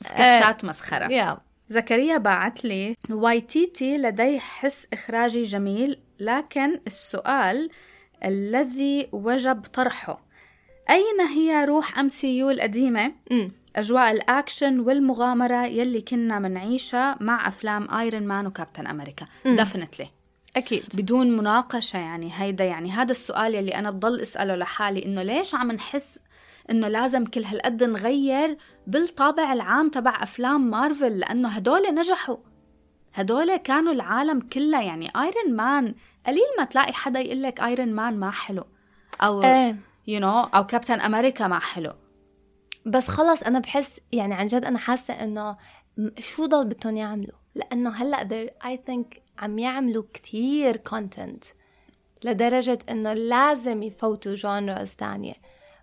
[0.00, 1.12] سكتشات مسخرة.
[1.12, 1.38] يا
[1.68, 7.70] زكريا بعت لي وايتيتي لديه حس إخراجي جميل لكن السؤال
[8.24, 10.30] الذي وجب طرحه.
[10.90, 13.52] أين هي روح أم سي يو القديمة أمم.
[13.76, 20.08] أجواء الأكشن والمغامرة يلي كنا منعيشها مع أفلام آيرون مان وكابتن أمريكا definitely
[20.56, 20.84] أكيد.
[20.94, 22.92] بدون مناقشة يعني هيدا يعني.
[22.92, 26.18] هذا السؤال يلي أنا بضل أسأله لحالي إنه ليش عم نحس
[26.70, 32.36] إنه لازم كل هالقد نغير بالطابع العام تبع أفلام مارفل لأنه هدول نجحوا.
[33.14, 35.10] هدول كانوا العالم كلها يعني.
[35.16, 35.94] ايرون مان
[36.26, 38.64] قليل ما تلاقي حدا يقول لك ايرون مان ما حلو.
[39.22, 39.76] أو إيه.
[40.06, 41.92] you you know, أو كابتن أمريكا ما حلو.
[42.86, 45.56] بس خلص أنا بحس يعني عن جد أنا حاسة إنه
[46.18, 51.44] شو ضل بدهم يعملوا؟ لأنه هلأ I think عم يعملوا كتير content
[52.24, 55.34] لدرجة إنه لازم يفوتوا genres تانية.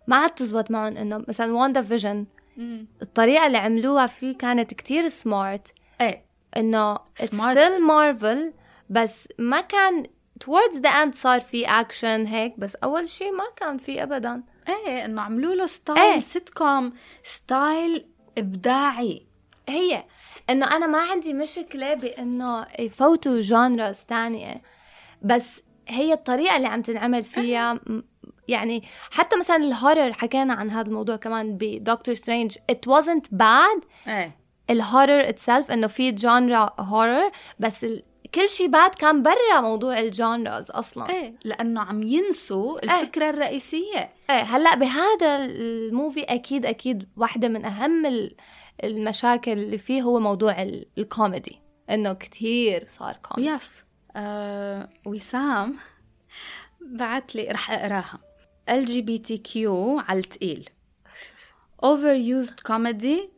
[0.07, 2.25] ما عاد تزبط معهم إنه مثلا واندا فيجن
[3.01, 5.67] الطريقة اللي عملوها فيه كانت كتير smart
[6.01, 6.25] إيه.
[6.57, 8.53] إنه still مارفل
[8.89, 10.03] بس ما كان
[10.43, 14.43] towards the end صار في اكشن هيك بس أول شيء ما كان في ابدا.
[14.69, 16.13] إيه إنه عملوا له style إيه.
[16.13, 16.19] إيه.
[16.19, 16.93] سيت كوم
[17.23, 18.05] style
[18.37, 19.27] إبداعي
[19.69, 20.03] هي
[20.49, 24.61] إنه أنا ما عندي مشكلة بإنه يفوتوا genres تانية
[25.21, 28.03] بس هي الطريقة اللي عم تنعمل فيها م-
[28.47, 33.83] يعني حتى مثلا ال horror حكينا عن هذا الموضوع كمان بدكتور سترينج it wasn't bad
[34.07, 34.37] إيه
[34.69, 37.85] ال horror itself إنه في genre horror بس.
[38.35, 41.09] كل شيء بعد كان برا موضوع ال genres أصلا.
[41.09, 44.09] إيه لأنه عم ينسوا الفكرة الرئيسية.
[44.29, 48.35] إيه هلأ بهذا ال movie أكيد أكيد واحدة من أهم ال-
[48.83, 53.49] المشاكل اللي فيه هو موضوع ال- الكوميدي إنه كتير صار كوميدي.
[53.55, 53.81] yes
[54.15, 55.75] آه وسام
[56.81, 58.19] بعت لي رح أقراها.
[58.69, 60.69] ال جي بي تي كيو على التقيل.
[61.83, 63.29] overused comedy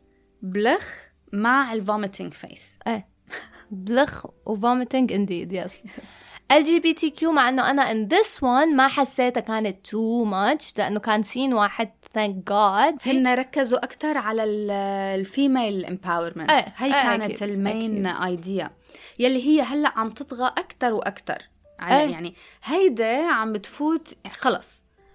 [0.42, 0.94] blech
[1.34, 3.08] مع ال vomiting face إيه.
[3.72, 5.74] blech و vomiting indeed yes
[6.52, 11.54] LGBTQ مع إنه أنا in this one ما حسيتها كانت too much لأنه كان scene
[11.54, 17.44] واحد thank God هن ركزوا أكثر على ال female empowerment إيه، هي إيه، كانت أكيد،
[17.44, 18.08] ال main.
[18.08, 18.70] idea
[19.20, 21.38] يلي هي هلأ عم تطغى أكثر وأكثر
[21.80, 22.12] على إيه.
[22.12, 24.70] يعني هيدا عم بتفوت خلص.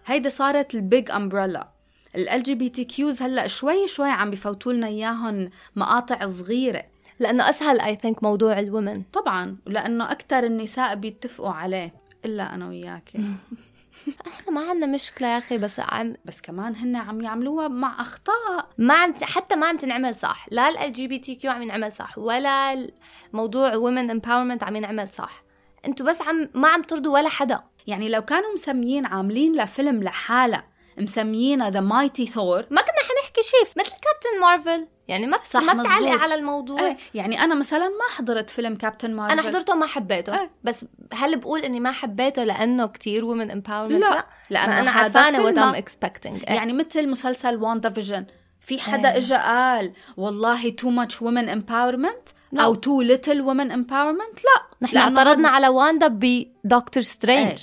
[0.07, 6.82] هيدا صارت ال big umbrella LGBTQs هلأ شوي شوي عم بفوتوا لنا إياهم مقاطع صغيرة.
[7.18, 9.56] لأنه أسهل I think موضوع ال women طبعا.
[9.66, 11.94] لأنه أكثر النساء بيتفقوا عليه.
[12.24, 13.10] إلا أنا وياك.
[14.26, 18.68] إحنا ما عندنا مشكلة يا أخي بس عم بس كمان هن عم يعملوها مع أخطاء.
[18.78, 20.46] ما عم ت- حتى ما عم تنعمل صح.
[20.50, 22.86] لا ال جي بي تي كيو عم ينعمل صح ولا
[23.32, 25.44] موضوع women empowerment عم ينعمل صح.
[25.86, 27.62] أنتوا بس عم ما عم ترضوا ولا حدا.
[27.86, 30.64] يعني لو كانوا مسميين عاملين لفيلم لحالها
[30.98, 35.82] مسميينها The Mighty Thor ما كنا حنحكي شيء مثل كابتن مارفل يعني ما صح، ما
[35.82, 36.11] بتعلق.
[36.11, 36.80] على الموضوع.
[36.80, 40.50] إيه يعني أنا مثلا ما حضرت فيلم كابتن مارفل أنا حضرته وما حبيته إيه.
[40.64, 45.40] بس هل بقول إني ما حبيته لأنه كتير women empowerment لا لأنه أنا عارفة أنا
[45.40, 48.26] what I'm expecting يعني مثل مسلسل واندا فيجن
[48.61, 49.18] في حدا إيه.
[49.18, 52.28] اجى قال والله too much women empowerment.
[52.55, 54.76] أو too little women empowerment لا.
[54.82, 57.59] نحن اعترضنا على واندا بدكتور سترينج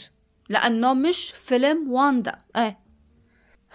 [0.50, 2.81] لأنه مش فيلم واندا إيه.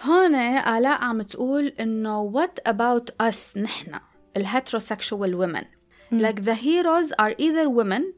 [0.01, 3.99] هون آلاء عم تقول إنه what about us نحن
[4.37, 5.65] ال heterosexual women.
[6.11, 6.21] مم.
[6.21, 8.13] like the heroes are either women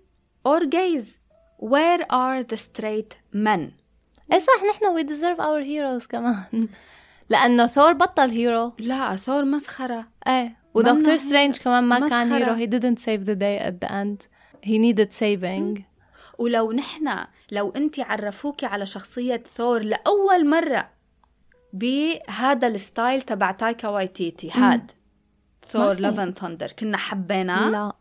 [0.46, 1.18] or gays.
[1.60, 3.72] Where are the straight men?
[4.32, 6.68] إيه صح نحن we deserve our heroes كمان.
[7.30, 10.08] لأنه ثور بطل hero لا ثور مسخرة.
[10.28, 12.38] إيه ودكتور سترينج كمان ما كان مسخرة.
[12.38, 14.28] hero he didn't save the day at the end.
[14.66, 15.82] He needed saving.
[16.38, 20.90] ولو نحن لو انت عرفوكي على شخصية ثور لأول مرة
[21.74, 24.52] بهذا ال style تبع تايكا وايتيتي.
[24.52, 24.92] هاد.
[25.70, 26.02] ثور في.
[26.02, 27.94] لافن ثاندر كنا حبيناه؟ لا.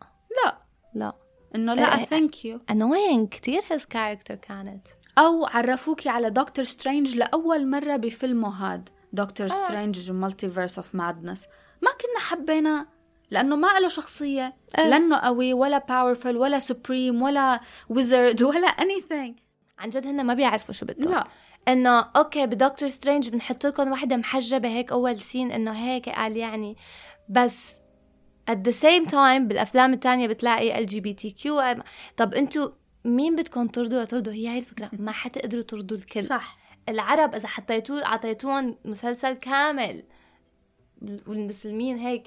[0.45, 0.57] لا.
[0.93, 1.13] لا.
[1.55, 2.05] إنه لا.
[2.05, 3.29] thank you annoying.
[3.31, 4.87] كتير his character كانت.
[5.17, 8.89] أو عرفوكي على دكتور سترينج لأول مرة بفيلمه هاد.
[9.13, 9.47] دكتور.
[9.47, 11.45] سترينج Multiverse of Madness
[11.81, 12.87] ما كنا حبيناه
[13.31, 14.89] لأنه ما له شخصية آه.
[14.89, 17.59] لأنه قوي ولا powerful ولا supreme ولا
[17.89, 19.39] wizard ولا anything
[19.79, 21.11] عن جد هن ما بيعرفوا شو بدهم.
[21.11, 21.27] لا.
[21.71, 26.77] إنه okay بدكتور سترينج بنحط لكم وحده محجبة هيك أول scene إنه هيك قال يعني.
[27.29, 27.79] بس
[28.51, 31.61] at the same time بالأفلام التانية بتلاقي ال جي بي تي كيو
[32.17, 32.69] طب أنتوا
[33.05, 34.89] مين بدكم ترضوا؟ ترضوا هي هي الفكرة.
[34.93, 36.23] ما حتقدروا ترضوا الكل.
[36.23, 36.57] صح.
[36.89, 40.03] العرب إذا حطيتوه أعطيتوهم مسلسل كامل.
[41.27, 42.23] والمسلمين هيك.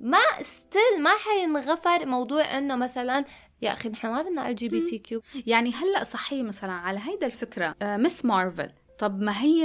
[0.00, 3.24] ما still ما حينغفر موضوع إنه مثلا
[3.62, 6.98] يا أخي نحن ما بدنا ال جي بي تي كيو يعني هلأ صحيح مثلا على
[6.98, 8.70] هيدا الفكرة آه، مس مارفل
[9.00, 9.64] طب ما هي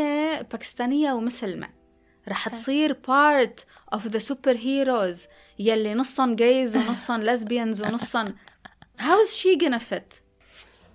[0.52, 1.70] باكستانية ومسلمة.
[2.28, 5.24] رح تصير part of the superheroes
[5.60, 8.36] يلي نصهم gays ونصهم lesbians ونصهم.
[9.00, 10.16] how is she gonna fit?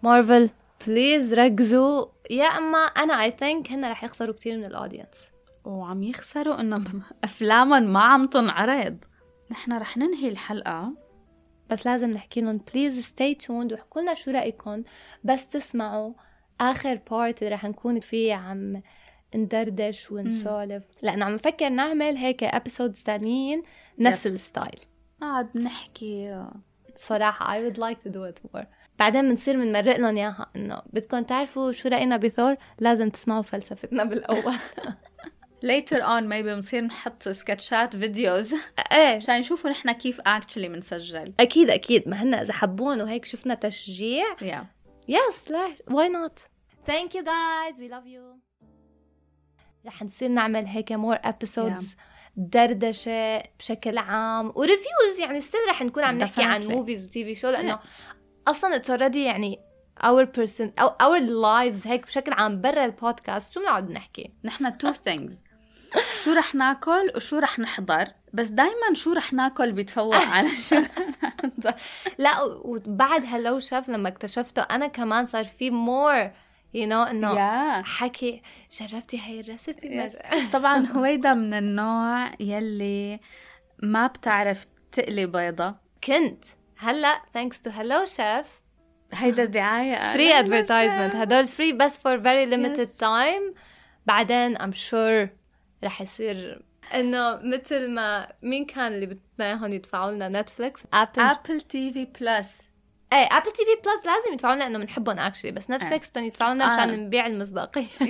[0.02, 0.50] مارفل
[0.86, 2.06] please ركزوا.
[2.30, 5.30] يا أما أنا I think هن رح يخسروا كتير من ال audience
[5.64, 6.84] وعم يخسروا إنه
[7.24, 8.96] أفلامهم ما عم تنعرض.
[9.50, 10.92] نحن رح ننهي الحلقة.
[11.70, 14.82] بس لازم نحكي لهم please stay tuned وحكوا لنا شو رايكم
[15.24, 16.12] بس تسمعوا
[16.60, 18.82] آخر part اللي رح نكون فيه عم
[19.34, 20.82] ندردش ونسولف.
[21.02, 23.62] لأنه عم نفكر نعمل هيك episodes تانيين
[23.98, 24.30] نفس Yes.
[24.30, 24.80] ال style.
[25.22, 26.44] نقعد نحكي.
[26.98, 28.64] صراحة I would like to do it more.
[28.98, 34.54] بعدين بنصير بنمرق لهم إياها إنه بدكم تعرفوا شو رأينا بثور لازم تسمعوا فلسفتنا بالأول.
[35.64, 38.54] Later on maybe بنصير نحط سكتشات videos
[38.92, 39.16] إيه.
[39.16, 41.32] عشان يشوفوا نحن كيف actually بنسجل.
[41.40, 42.08] أكيد أكيد.
[42.08, 44.24] ما هن إذا حبون وهيك شفنا تشجيع.
[44.34, 44.64] Yeah.
[45.08, 46.38] yes لا why not
[46.86, 48.38] thank you guys we love you
[49.86, 51.96] رح نصير نعمل هيك more episodes
[52.36, 54.52] دردشة بشكل عام.
[54.54, 56.66] و reviews يعني still رح نكون عم نحكي عن.
[56.66, 57.78] movies و TV show لأنه
[58.48, 59.60] أصلا it's already يعني
[59.98, 64.94] our person أو our lives هيك بشكل عام برا البودكاست شو بنقعد نحكي؟ نحن two
[65.08, 65.32] things.
[66.24, 68.08] شو رح ناكل وشو رح نحضر.
[68.32, 70.98] بس دايما شو رح ناكل بيتفوق على شو رح
[71.44, 71.74] نحضر.
[72.18, 76.30] لا وبعد Hello Chef لما اكتشفته أنا كمان صار في more
[76.74, 78.42] you know إنه حكي
[78.72, 80.16] جربتي هاي ال recipe Yes.
[80.52, 83.20] طبعا هويدا من النوع يلي
[83.82, 85.74] ما بتعرف تقلي بيضة.
[86.04, 86.44] كنت.
[86.78, 88.46] هلأ thanks to Hello Chef
[89.12, 89.94] هيدا دعاية.
[90.14, 93.54] free advertisement هدول free بس for very limited time
[94.06, 95.28] بعدين I'm sure
[95.84, 96.62] رح يصير
[96.94, 102.69] إنه مثل ما مين كان اللي بدنا اياهم يدفعوا لنا Netflix Apple Apple TV Plus
[103.12, 106.76] إيه Apple TV Plus لازم يدفعوا لنا انه بنحبهم actually بس Netflix بدهم يدفعوا لنا.
[106.86, 107.86] مشان نبيع المصداقية.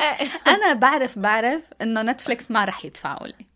[0.00, 0.28] إيه.
[0.46, 3.46] أنا بعرف بعرف إنه Netflix ما رح يدفعوا لي.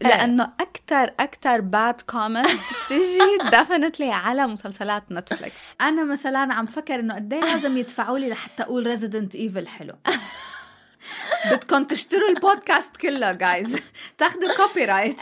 [0.00, 7.14] لأنه أكثر أكثر bad comments بتجي definitely على مسلسلات Netflix أنا مثلا عم فكر إنه
[7.14, 9.94] قد إيه لازم يدفعوا لي لحتى أقول Resident Evil حلو.
[11.50, 13.80] بدكم تشتروا البودكاست كله جايز
[14.18, 15.20] تاخذوا copyright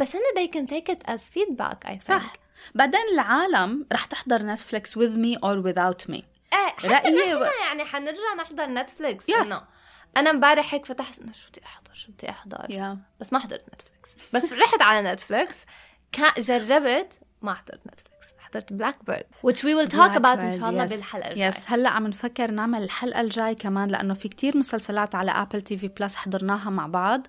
[0.00, 2.02] بس هن they can take it as feedback I think.
[2.02, 2.32] صح.
[2.74, 6.22] بعدين العالم رح تحضر Netflix with me or without me.
[6.54, 9.46] إيه حتى رأيي نحن و- يعني حنرجع نحضر Netflix Yes.
[9.46, 9.62] إنه
[10.16, 13.64] أنا امبارح هيك فتحت إنه شو بدي أحضر؟ شو بدي أحضر؟ yeah بس ما حضرت
[13.74, 15.56] Netflix بس رحت على Netflix
[16.38, 17.08] جربت
[17.42, 21.48] ما حضرت Netflix حضرت Blackbird which we will talk about إن شاء الله بالحلقة الجاية.
[21.48, 25.88] yes هلأ عم نفكر نعمل الحلقة الجاي كمان لأنه في كتير مسلسلات على Apple TV
[25.88, 27.26] Plus حضرناها مع بعض.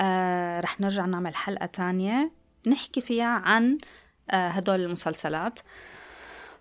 [0.00, 2.30] آه رح نرجع نعمل حلقة تانية
[2.66, 3.78] نحكي فيها عن
[4.30, 5.58] آه هدول المسلسلات.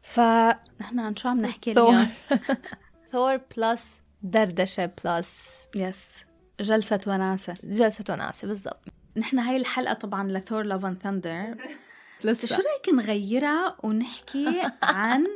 [0.02, 2.10] فنحن عن شو عم نحكي اليوم؟
[3.12, 3.86] Thor plus
[4.24, 6.04] دردشة plus yes
[6.60, 7.54] جلسة وناسة.
[7.64, 8.84] جلسة وناسة بالضبط.
[9.18, 11.56] نحن هاي الحلقة طبعا ل Thor Love and Thunder
[12.22, 15.28] شو رأيك نغيرها ونحكي عن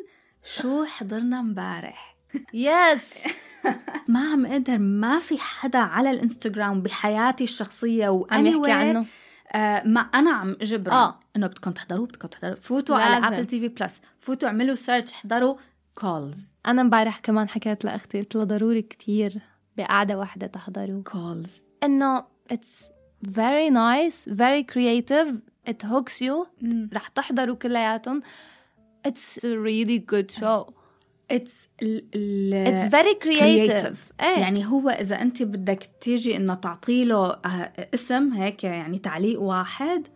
[0.44, 2.16] شو حضرنا امبارح؟
[2.54, 3.14] yes
[4.08, 9.06] ما عم أقدر ما في حدا على الإنستغرام بحياتي الشخصية و عم يحكي عنه؟
[9.54, 11.20] آه ما أنا عم اجبر آه.
[11.36, 13.34] إنه بدكم تحضروا بدكم تحضروا فوتوا على لازم.
[13.34, 15.56] Apple TV Plus فوتوا اعملوا search احضروا
[15.94, 19.42] Calls أنا امبارح كمان حكيت لأختي قلت لها ضروري كتير
[19.78, 22.84] بقعدة واحدة تحضروا Calls إنه it's
[23.28, 26.48] very nice very creative it hooks you.
[26.94, 28.22] رح تحضروا كلياتهم.
[29.08, 30.74] It's a really good show.
[31.32, 34.40] it's ال ال it's very creative, إيه.
[34.40, 40.08] يعني هو إذا أنت بدك تيجي إنه تعطي له آه، اسم هيك يعني تعليق واحد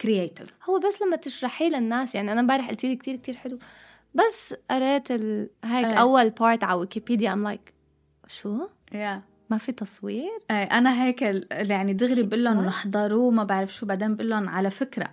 [0.00, 3.58] creative هو بس لما تشرحيه للناس يعني أنا امبارح قلت لي كثير كثير حلو.
[4.14, 5.50] بس قريت ال...
[5.64, 5.94] هيك إيه.
[5.94, 7.74] أول part على ويكيبيديا I'm like
[8.26, 13.74] شو؟ yeah ما في تصوير؟ إيه أنا هيك يعني دغري بقول لهم احضروه ما بعرف
[13.74, 15.10] شو بعدين بقول لهم على فكرة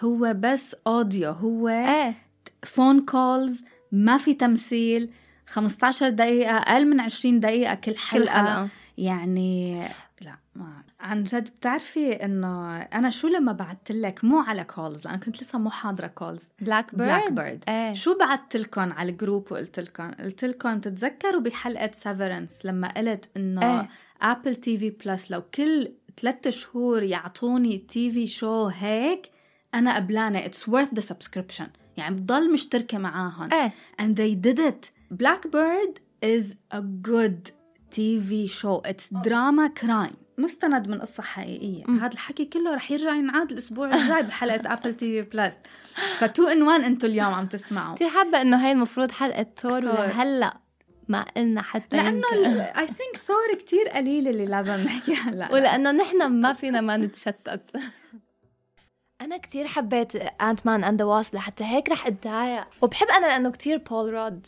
[0.00, 2.14] هو بس audio هو إيه.
[2.62, 5.10] phone calls ما في تمثيل
[5.46, 8.68] 15 دقيقة أقل من 20 دقيقة كل حلقة, كل حلقة.
[8.98, 9.82] يعني
[10.20, 15.16] لا ما عن جد بتعرفي إنه أنا شو لما بعثت لك؟ مو على Calls لأنا
[15.16, 17.92] كنت لسه مو حاضرة Calls Blackbird Blackbird إيه.
[17.92, 23.28] شو بعثت لكم على ال group وقلت لكم؟ قلت لكم تتذكروا بحلقة Severance لما قلت
[23.36, 23.88] إنه إيه.
[24.22, 29.30] Apple TV Plus لو كل ثلاثة شهور يعطوني TV show هيك
[29.74, 30.40] أنا قبلانة.
[30.40, 31.81] It's worth the subscription.
[31.96, 33.72] يعني بضل مشتركة معاهم إيه.
[34.00, 34.90] And they did it.
[35.22, 37.50] Blackbird is a good
[37.96, 38.80] TV show.
[38.84, 40.16] It's drama crime.
[40.38, 41.84] مستند من قصة حقيقية.
[41.88, 45.54] هذا الحكي كله رح يرجع ينعاد الأسبوع الجاي بحلقة Apple TV Plus ف
[46.18, 47.94] two in one أنتوا اليوم عم تسمعوا.
[47.94, 49.84] كثير حابة إنه هاي المفروض حلقة ثور.
[49.84, 50.56] وهلأ
[51.08, 52.60] ما قلنا حتى لأنه يمكن.
[52.60, 57.76] اي ثينك ثور كتير قليل اللي لازم نحكي هلا ولأنه نحن ما فينا ما نتشتت.
[59.24, 62.66] أنا كتير حبيت Ant-Man and the Wasp لحتى هيك رح أتضايق.
[62.82, 64.46] وبحب أنا لأنه كتير Paul Rudd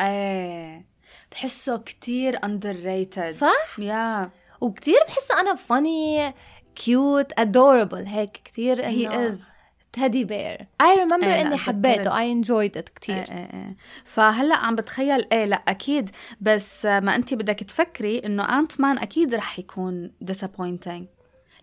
[0.00, 0.86] إيه
[1.32, 4.30] بحسه كتير underrated صح؟ yeah
[4.60, 6.34] وكتير بحسه أنا funny
[6.74, 9.44] cute adorable هيك كتير he إنه is
[9.92, 11.58] teddy bear I remember إني.
[11.58, 12.18] حبيته.
[12.18, 13.76] I enjoyed it إيه إيه إيه.
[14.04, 16.10] فهلأ عم بتخيل إيه لا أكيد.
[16.40, 21.13] بس ما انت بدك تفكري إنه انت مان أكيد رح يكون disappointing.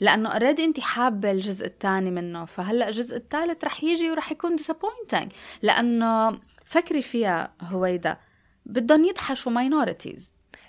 [0.01, 5.27] لأنه اوريدي انت حابة الجزء الثاني منه فهلأ الجزء الثالث رح يجي ورح يكون disappointing.
[5.61, 8.17] لأنه فكري فيها هويدا
[8.65, 10.21] بدهم يدحشوا minorities.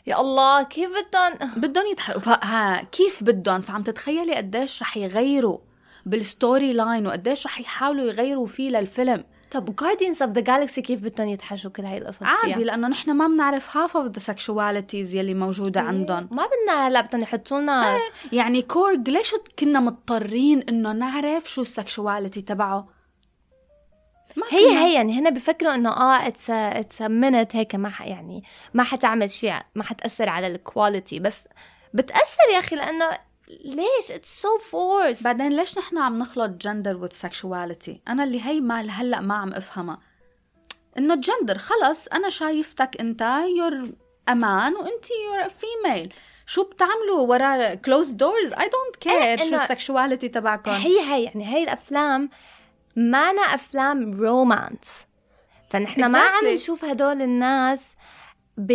[0.07, 2.21] يا الله كيف بدهم؟ بدهم يدحشوا.
[2.21, 5.59] فها كيف بدهم؟ فعم تتخيلي قديش رح يغيروا
[6.07, 9.25] بال storyline وقديش رح يحاولوا يغيروا فيه للفيلم.
[9.53, 13.11] طب Guardians of the Galaxy كيف بدهم يتحشوا كل هاي القصص عادي فيها؟ لأنه نحن
[13.11, 16.29] ما بنعرف half of the sexualities يلي موجودة عندهم.
[16.31, 17.99] ما بدنا هلا بدهم يحطوا لنا
[18.33, 22.89] يعني Korg ليش كنا مضطرين إنه نعرف شو ال sexuality تبعه.
[24.37, 28.45] ما هي كنا- هي يعني هن بفكروا إنه آه it's it's meant هيك ما يعني
[28.75, 31.49] ما حتعمل شيء ما حتأثر على ال quality بس
[31.95, 33.05] بتأثر يا أخي لأنه
[33.65, 38.61] ليش؟ it's so forced بعدين ليش نحن عم نخلط gender with sexuality أنا اللي هي
[38.61, 39.99] ما هلأ ما عم أفهمها.
[40.99, 43.23] إنه الجندر خلص أنا شايفتك أنت
[43.57, 43.91] you're
[44.29, 46.13] a man وأنت you're female
[46.47, 50.71] شو بتعملوا ورا closed doors I don't care إيه، شو ال sexuality تبعكم.
[50.71, 52.31] هي هي يعني هي الأفلام
[52.97, 54.79] مانا أفلام romance
[55.71, 56.49] فنحن ما عم Exactly.
[56.55, 57.95] نشوف هدول الناس
[58.57, 58.73] ب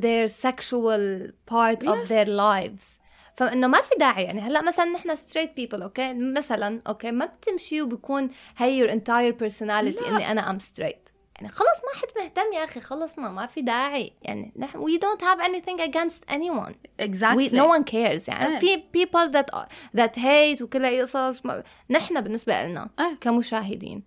[0.00, 2.08] their sexual part of Yes.
[2.08, 2.99] their lives.
[3.40, 4.40] فإنه ما في داعي يعني.
[4.40, 10.02] هلأ مثلا نحن straight people أوكي؟ مثلا أوكي؟ ما بتمشي وبكون هي your entire personality
[10.02, 10.08] لا.
[10.08, 11.10] إني أنا I'm straight.
[11.36, 14.12] يعني خلص ما حد مهتم يا أخي خلصنا ما في داعي.
[14.22, 16.74] يعني نحن we don't have anything against anyone.
[17.02, 17.48] Exactly.
[17.48, 18.58] we, no one cares يعني.
[18.58, 18.58] إيه.
[18.58, 19.56] في people that
[19.96, 21.42] that hate وكل هي قصص
[21.90, 23.16] نحن بالنسبة لنا إيه.
[23.20, 24.02] كمشاهدين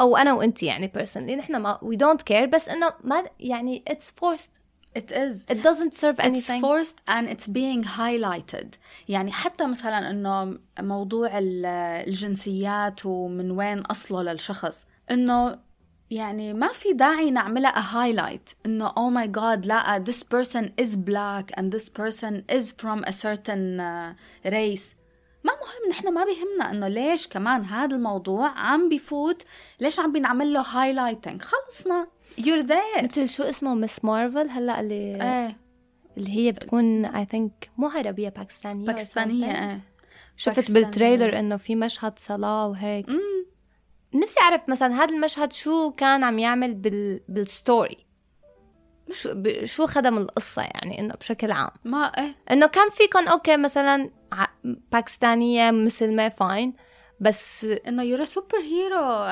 [0.00, 4.06] أو أنا وأنت يعني personally نحن ما we don't care بس إنه ما يعني it's
[4.22, 5.44] forced It is.
[5.48, 6.56] It doesn't serve anything.
[6.56, 8.78] It's forced and it's being highlighted.
[9.08, 15.58] يعني حتى مثلا إنه موضوع الجنسيات ومن وين أصله للشخص إنه
[16.10, 20.96] يعني ما في داعي نعملها a highlight إنه oh my god لا this person is
[20.96, 24.14] black and this person is from a certain uh,
[24.44, 24.94] race
[25.44, 29.42] ما مهم نحن ما بهمنا إنه ليش كمان هذا الموضوع عم بفوت
[29.80, 32.06] ليش عم بنعمل له highlighting خلصنا
[32.38, 33.04] you're there.
[33.04, 35.56] مثل شو اسمه؟ مس مارفل هلا اللي إيه.
[36.16, 39.56] اللي هي بتكون I think مو عربية باكستانية or باكستانية something.
[39.62, 39.80] إيه.
[40.36, 40.80] شفت باكستانية.
[40.84, 43.08] بالتريلر إنه في مشهد صلاة وهيك.
[43.08, 43.46] امم
[44.14, 48.06] نفسي أعرف مثلا هذا المشهد شو كان عم يعمل بال بال story؟
[49.10, 52.34] شو شو خدم القصة يعني إنه بشكل عام؟ ما إيه.
[52.50, 54.46] إنه كان فيكم okay مثلا ع-
[54.92, 56.74] باكستانية مسلمة fine
[57.20, 59.24] بس إنه you're a superhero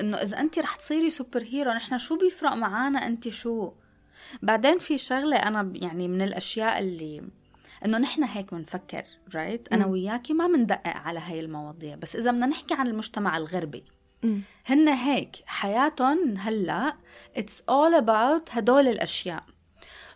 [0.00, 3.72] إنه إذا انت رح تصيري superhero نحن شو بيفرق معانا انت شو
[4.42, 7.22] بعدين في شغلة أنا يعني من الأشياء اللي
[7.84, 9.04] إنه نحن هيك بنفكر
[9.34, 9.92] right أنا مم.
[9.92, 13.84] وياكي ما بندقق على هاي المواضيع بس إذا بدنا نحكي عن المجتمع الغربي.
[14.66, 16.96] هن هيك حياتهم هلأ
[17.36, 19.44] it's all about هدول الأشياء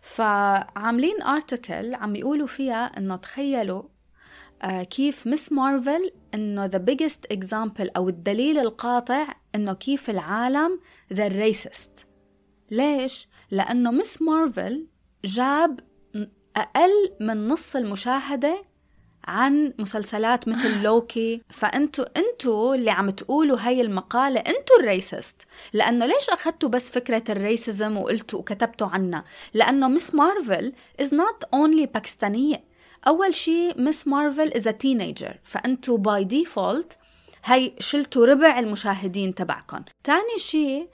[0.03, 3.83] فعاملين article عم يقولوا فيها إنه تخيلوا
[4.91, 10.81] كيف مس مارفل إنه the biggest example أو الدليل القاطع إنه كيف العالم
[11.13, 12.07] the racist
[12.71, 14.87] ليش؟ لأنه مس مارفل
[15.25, 15.81] جاب
[16.57, 18.65] أقل من نص المشاهدة
[19.25, 25.43] عن مسلسلات مثل لوكي فانتو انتو اللي عم تقولوا هاي المقالة انتو ال racist.
[25.73, 31.45] لأنه ليش أخذتوا بس فكرة ال racism وقلتوا وكتبتوا عنها؟ لأنه مس مارفل is not
[31.55, 32.74] only باكستانيه
[33.07, 36.99] أول شيء مس مارفل is teenager فانتو by default
[37.45, 40.89] هي شلتوا ربع المشاهدين تبعكم تاني شيء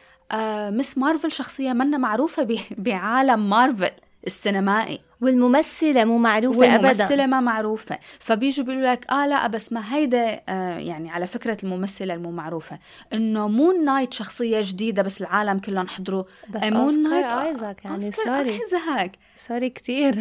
[0.71, 3.91] مس مارفل شخصية منا معروفة بعالم مارفل
[4.27, 5.01] السينمائي.
[5.21, 6.89] والممثلة مو معروفة ابدا.
[6.89, 7.99] والممثلة ما معروفة.
[8.19, 12.79] فبيجوا بيقولوا لك آه لا بس ما هيدا آه يعني على فكرة الممثلة المو معروفة.
[13.13, 16.25] إنه مون نايت شخصية جديدة بس العالم كلهم حضروا.
[16.51, 20.15] بس آه، مون أوسكار نايت آيزاك يعني أوسكار sorry آيزاك sorry كتير.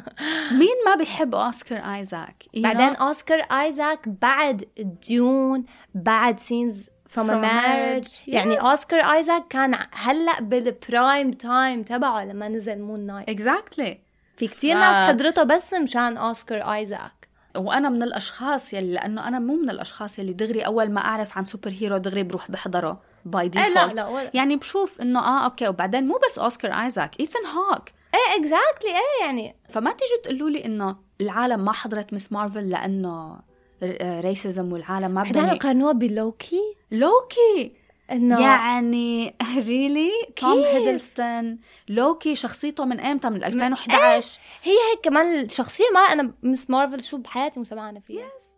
[0.58, 3.00] مين ما بيحب أوسكار آيزاك؟ بعدين know?
[3.02, 4.64] أوسكار آيزاك بعد
[5.08, 8.10] ديون بعد Scenes from, From a Marriage.
[8.26, 8.64] يعني Yes.
[8.64, 13.98] أوسكار آيزاك كان هلأ بال prime time تبعه لما نزل مون نايت exactly
[14.36, 17.12] في كتير ف- ناس حضرته بس مشان أوسكار آيزاك.
[17.56, 21.44] وأنا من الأشخاص يلي لأنه أنا مو من الأشخاص يلي دغري أول ما أعرف عن
[21.44, 26.06] superhero دغري بروح بحضره by default لا لا ولا- يعني بشوف إنه آه okay وبعدين
[26.08, 27.88] مو بس أوسكار آيزاك ايثن هوك.
[28.14, 29.56] إيه exactly إيه يعني.
[29.68, 33.38] فما تيجوا تقولوا لي إنه العالم ما حضرت مس مارفل لأنه
[34.02, 36.60] racism والعالم ما بدهم قارنوها بلوكي.
[36.90, 37.72] لوكي.
[38.12, 45.84] إنه يعني really توم؟ هيدلستون لوكي شخصيته من إمتى؟ من 2011 هي هيك كمان الشخصيه
[45.94, 48.24] ما أنا مس مارفل شو بحياتي مسمعنا فيها.
[48.24, 48.56] yes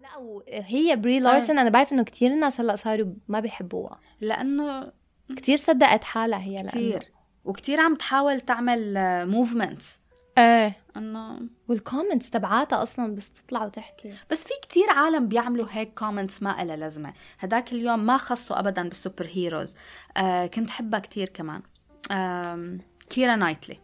[0.00, 4.00] لا وهي بري لارسن أنا بعرف إنه كتير ناس هلأ صاروا ما بيحبوها.
[4.20, 4.92] لأنه
[5.36, 6.68] كتير صدقت حالها هي لأنه.
[6.68, 7.10] كثير
[7.44, 8.94] وكثير عم تحاول تعمل
[9.26, 9.98] movements
[10.38, 10.76] إيه.
[10.96, 14.14] أنه وال comments تبعاتها أصلا بس تطلع وتحكي.
[14.30, 17.12] بس في كتير عالم بيعملوا هيك comments ما إلها لازمة.
[17.38, 19.76] هداك اليوم ما خصوا أبدا بال superheroes.
[20.16, 21.62] آه كنت حبها كتير كمان.
[22.10, 22.80] آم،
[23.10, 23.78] كيرا نايتلي.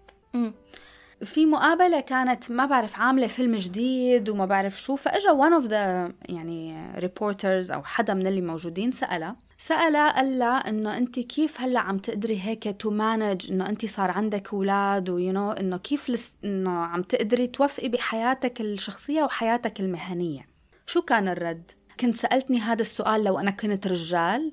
[1.24, 6.12] في مقابلة كانت ما بعرف عاملة فيلم جديد وما بعرف شو فإجا one of the
[6.32, 11.80] يعني reporters أو حدا من اللي موجودين سألها سألها قال لها إنه أنت كيف هلأ
[11.80, 16.10] عم تقدري هيك to manage إنه أنت صار عندك أولاد و you know إنه كيف
[16.10, 20.46] let's إنه عم تقدري توفقي بحياتك الشخصية وحياتك المهنية
[20.86, 24.52] شو كان الرد؟ كنت سألتني هذا السؤال لو أنا كنت رجال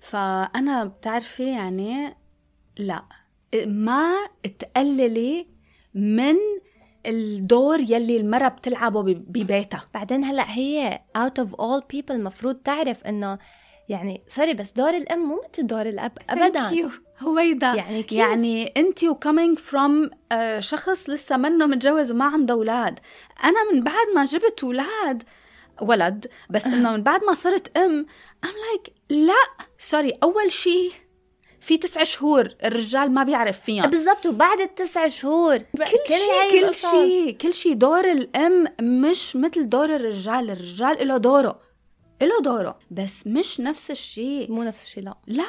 [0.00, 2.16] فأنا بتعرفي يعني
[2.78, 3.04] لا
[3.66, 4.14] ما
[4.58, 5.46] تقللي
[5.94, 6.36] من
[7.06, 13.38] الدور يلي المرأة بتلعبه ببيتها بعدين هلأ هي out of all people المفروض تعرف إنه
[13.88, 16.90] يعني sorry بس دور الأم مو مثل دور الأب ابدا Thank you.
[17.22, 20.10] هو هيدا يعني كيف؟ يعني أنت و coming from
[20.58, 22.98] شخص لسه منه متجوز وما عنده أولاد
[23.44, 25.22] أنا من بعد ما جبت أولاد
[25.82, 28.06] ولد بس إنه من بعد ما صرت أم
[28.44, 30.92] ام like لا sorry أول شيء
[31.64, 33.90] في تسع شهور الرجال ما بيعرف فيهم.
[33.90, 36.74] بالضبط وبعد التسع شهور كل شيء كل.
[36.74, 37.74] شيء كل شيء.
[37.74, 41.60] دور الأم مش مثل دور الرجال الرجال له دوره
[42.22, 44.52] له دوره بس مش نفس الشيء.
[44.52, 45.14] مو نفس الشيء لا.
[45.26, 45.44] لا.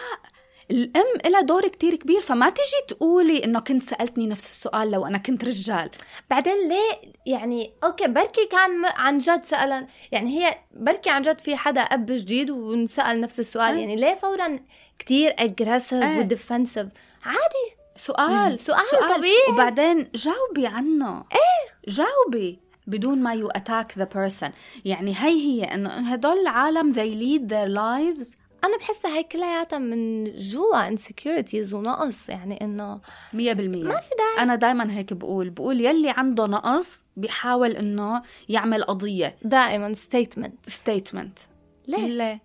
[0.71, 5.17] الأم لها دور كتير كبير فما تيجي تقولي انه كنت سألتني نفس السؤال لو أنا
[5.17, 5.89] كنت رجال.
[6.29, 11.55] بعدين ليه يعني okay بركي كان عن جد سأل يعني هي بركي عن جد في
[11.55, 13.79] حدا أب جديد ونسأل نفس السؤال أي.
[13.79, 14.59] يعني ليه فورا
[14.99, 16.19] كتير aggressive أي.
[16.19, 16.87] و defensive
[17.23, 17.75] عادي.
[17.97, 19.49] سؤال سؤال طبيعي.
[19.49, 21.17] وبعدين جاوبي عنه.
[21.17, 21.93] إيه.
[21.93, 24.49] جاوبي بدون ما you attack the person
[24.85, 28.35] يعني هي هي إنه هدول العالم they lead their lives
[28.65, 32.99] أنا بحسها هي كلياتها من جوا insecurities ونقص يعني إنه
[33.33, 33.83] مية بالمية.
[33.83, 34.43] ما في داعي.
[34.43, 39.35] أنا دايما هيك بقول بقول يلي عنده نقص بيحاول إنه يعمل قضية.
[39.43, 40.69] دائما statement.
[40.69, 41.39] statement
[41.87, 42.41] ليه؟ ليه؟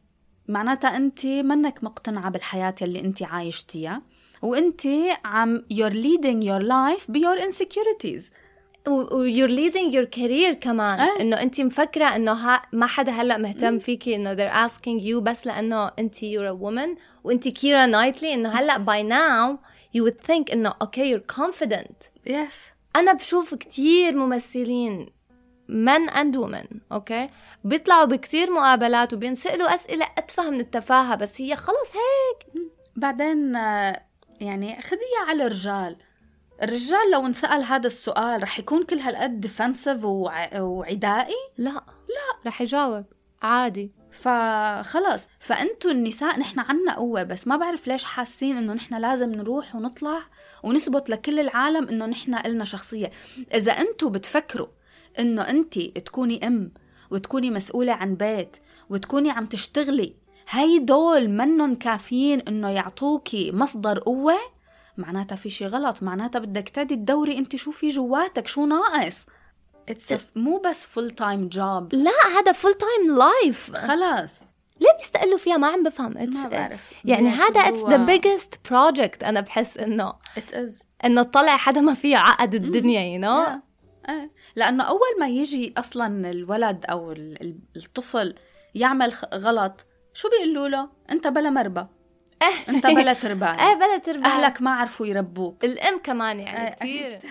[0.48, 4.02] معناتها أنت منك مقتنعة بالحياة يلي أنت عايشتيها
[4.42, 4.82] وأنت
[5.24, 8.22] عم you're leading your life ب your insecurities.
[8.88, 11.00] و و- you're leading your career كمان.
[11.00, 11.20] إيه.
[11.20, 15.46] إنه أنت مفكرة إنه ها ما حدا هلأ مهتم فيكي إنه they're asking you بس
[15.46, 16.98] لأنه أنت you're a woman.
[17.24, 19.58] وأنت كيرا نايتلي إنه هلأ by now
[19.98, 22.08] you would think إنه okay you're confident.
[22.26, 22.54] yes
[22.96, 25.06] أنا بشوف كتير ممثلين
[25.70, 27.28] men and women okay
[27.64, 32.64] بيطلعوا بكتير مقابلات وبينسألوا أسئلة اتفه من التفاهة بس هي خلص هيك.
[32.96, 34.02] بعدين آه،
[34.40, 35.96] يعني خديها على الرجال.
[36.62, 40.60] الرجال لو انسأل هذا السؤال رح يكون كل هالقد defensive وع...
[40.60, 41.70] وعدائي؟ لا.
[41.70, 42.40] لا.
[42.46, 43.04] رح يجاوب.
[43.42, 43.92] عادي.
[44.10, 49.76] فخلص فأنتوا النساء نحن عنا قوة بس ما بعرف ليش حاسين إنه نحن لازم نروح
[49.76, 50.20] ونطلع
[50.62, 53.10] ونثبت لكل العالم إنه نحن إلنا شخصية.
[53.54, 54.66] إذا أنتوا بتفكروا
[55.18, 56.72] إنه أنت تكوني أم
[57.10, 58.56] وتكوني مسؤولة عن بيت
[58.90, 60.14] وتكوني عم تشتغلي
[60.50, 64.38] هاي دول منن كافيين إنه يعطوكي مصدر قوة؟
[65.00, 69.16] معناتها في شي غلط معناتها بدك تعدي تدوري انت شو في جواتك شو ناقص؟
[69.90, 74.42] It's a مو بس full time job لا هذا full time life خلاص
[74.80, 76.14] ليه بيستقلوا فيها؟ ما عم بفهم.
[76.34, 76.80] ما بعرف.
[77.04, 80.82] يعني هذا it's the biggest project أنا بحس إنه It is.
[81.04, 83.62] إنه تطلع حدا ما فيه عقد الدنيا يو نو آه.
[84.08, 84.30] آه.
[84.56, 88.34] لأنه أول ما يجي أصلا الولد أو ال- ال- الطفل
[88.74, 89.84] يعمل غلط
[90.14, 91.86] شو بيقولوا له؟ أنت بلا مربى.
[92.68, 93.68] أنت بلا ترباية.
[93.68, 95.64] إيه بلا تربى أهلك ما عرفوا يربوك.
[95.64, 97.30] الأم كمان يعني آه، كثير أكيد.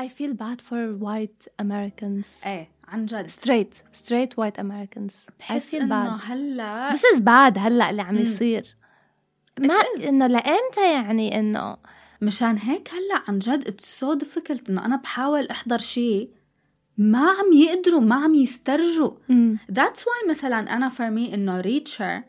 [0.00, 2.46] I feel bad for white Americans.
[2.46, 3.30] إيه عن جد.
[3.30, 3.96] Straight.
[3.96, 5.12] Straight white Americans.
[5.28, 8.16] I بحس feel إنه bad هلأ this is bad هلأ اللي عم.
[8.16, 8.76] يصير.
[9.60, 9.74] ما.
[10.08, 11.76] إنه لإمتى يعني إنه
[12.22, 16.30] مشان هيك هلأ عن جد it's so difficult إنه أنا بحاول أحضر شيء
[16.98, 19.10] ما عم يقدروا ما عم يسترجوا.
[19.72, 22.22] That's why مثلا أنا for me إنه Reacher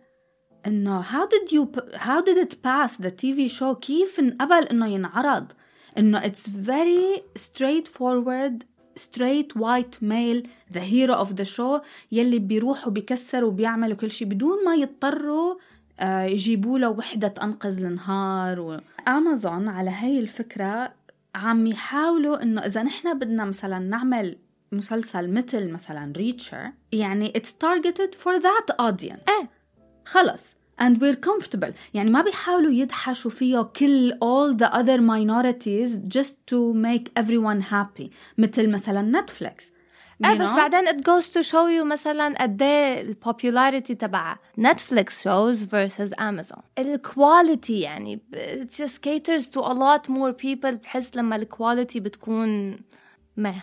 [0.68, 5.52] إنه how did you how did it pass the TV show كيف انقبل إنه ينعرض؟
[5.98, 8.66] إنه it's very straightforward
[9.00, 10.42] straight white male
[10.72, 15.56] the hero of the show يلي بيروحوا بيكسروا وبيعملوا كل شيء بدون ما يضطروا
[16.00, 18.80] آه، يجيبوا له وحدة أنقذ النهار و...
[19.08, 20.94] أمازون على هاي الفكرة
[21.36, 24.38] عم يحاولوا إنه إذا نحن بدنا مثلا نعمل
[24.72, 29.24] مسلسل مثل مثلا Reacher يعني it's targeted for that audience.
[29.30, 29.50] إيه.
[30.06, 30.55] خلص.
[30.82, 31.72] And we're comfortable.
[31.94, 38.10] يعني ما بيحاولوا يدحشوا فيه كل all the other minorities just to make everyone happy.
[38.38, 39.72] مثل مثلا Netflix
[40.26, 45.28] إيه بس بعدين it goes to show you مثلا قد إيه ال popularity تبع Netflix
[45.28, 50.74] shows versus Amazon ال quality يعني ب- it just caters to a lot more people
[50.84, 52.78] بحس لما الكواليتي بتكون
[53.38, 53.54] ما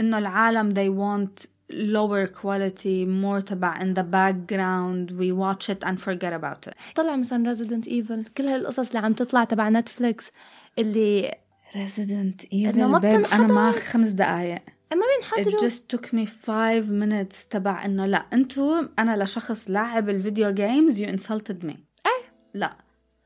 [0.00, 5.10] إنه العالم they want lower quality more تبع in the background.
[5.18, 6.74] We watch it and forget about it.
[6.94, 8.30] طلع مثلا Resident Evil.
[8.36, 10.30] كل هالقصص اللي عم تطلع تبع نتفليكس
[10.78, 11.34] اللي
[11.72, 13.32] Resident إنه ما Evil babe.
[13.32, 13.72] أنا ما.
[13.72, 14.62] خمس دقايق.
[14.92, 20.08] ما It بينحضروا just took me five minutes تبع إنه لا أنتو أنا لشخص لاعب
[20.08, 21.76] الفيديو جيمز you insulted me.
[22.06, 22.32] إيه.
[22.54, 22.76] لا.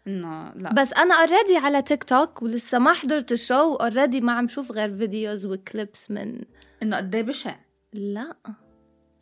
[0.07, 0.73] إنه لا.
[0.73, 4.73] بس أنا already على تيك توك ولسه ما حضرت ال show already ما عم شوف
[4.73, 6.41] غير videos و clips من
[6.83, 7.55] إنه قد إيه بشع.
[7.95, 8.37] لا.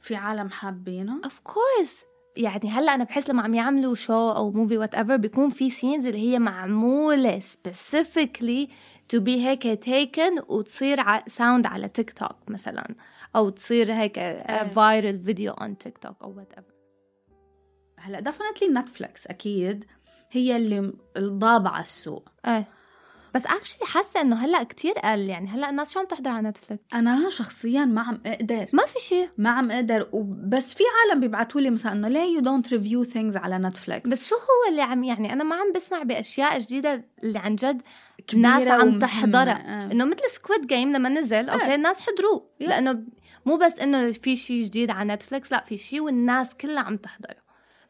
[0.00, 2.04] في عالم حابينه؟ of course
[2.36, 6.18] يعني هلا أنا بحس لما عم يعملوا show أو movie whatever بيكون في scenes اللي
[6.18, 8.68] هي معمولة specifically
[9.08, 12.94] to be هيك taken وتصير sound على تيك توك مثلا.
[13.36, 14.18] أو تصير هيك
[14.74, 16.72] viral video on TikTok أو whatever
[17.98, 19.84] هلا definitely Netflix أكيد
[20.30, 22.28] هي اللي الضابعه السوق.
[22.46, 22.68] إيه.
[23.34, 26.82] بس actually حاسة إنه هلأ كتير قل يعني هلأ الناس شو عم تحضر على Netflix
[26.94, 28.66] أنا شخصيا ما عم أقدر.
[28.72, 30.08] ما في شيء ما عم أقدر.
[30.12, 34.28] وبس في عالم بيبعتوا لي مثلا إنه ليه you don't review things على Netflix بس
[34.28, 37.82] شو هو اللي عم يعني أنا ما عم بسمع بأشياء جديدة اللي عن جد
[38.34, 38.98] ناس عم.
[38.98, 39.84] تحضرها.
[39.84, 39.92] آه.
[39.92, 42.46] إنه مثل Squid Game لما نزل okay الناس حضروه.
[42.62, 42.68] Yeah.
[42.68, 43.02] لأنه
[43.46, 47.41] مو بس إنه في شيء جديد على Netflix لأ في شيء والناس كلها عم تحضره.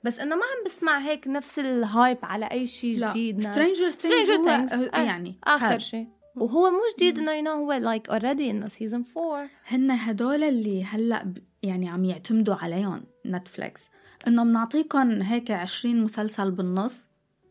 [0.05, 3.41] بس إنه ما عم بسمع هيك نفس ال hype على أي شيء جديد.
[3.41, 4.95] Stranger Things هو Things.
[4.95, 5.03] آه،.
[5.03, 5.79] يعني آخر.
[5.79, 6.07] شيء
[6.37, 11.35] وهو مو جديد إنه you know like already إنه season 4 هن هدول اللي هلأ
[11.63, 13.91] يعني عم يعتمدوا عليهم Netflix
[14.27, 17.05] إنه بنعطيكم هيك 20 مسلسل بالنص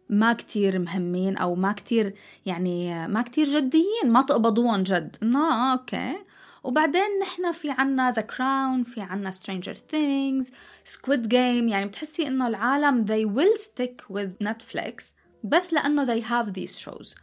[0.10, 2.14] ما كتير مهمين أو ما كتير
[2.46, 6.16] يعني ما كتير جديين ما تقبضوهم جد إنه آه، okay
[6.64, 10.52] وبعدين نحن في عنا The Crown في عنا Stranger Things
[10.84, 15.04] Squid Game يعني بتحسي إنه العالم they will stick with Netflix
[15.44, 17.16] بس لأنه they have these shows.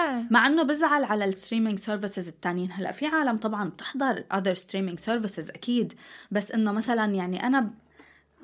[0.00, 0.26] إيه.
[0.30, 2.72] مع إنه بزعل على ال streaming services التانيين.
[2.72, 5.92] هلأ في عالم طبعا بتحضر other streaming services أكيد.
[6.30, 7.70] بس إنه مثلا يعني أنا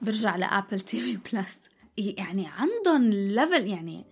[0.03, 4.05] برجع ل Apple TV Plus يعني عندهم level يعني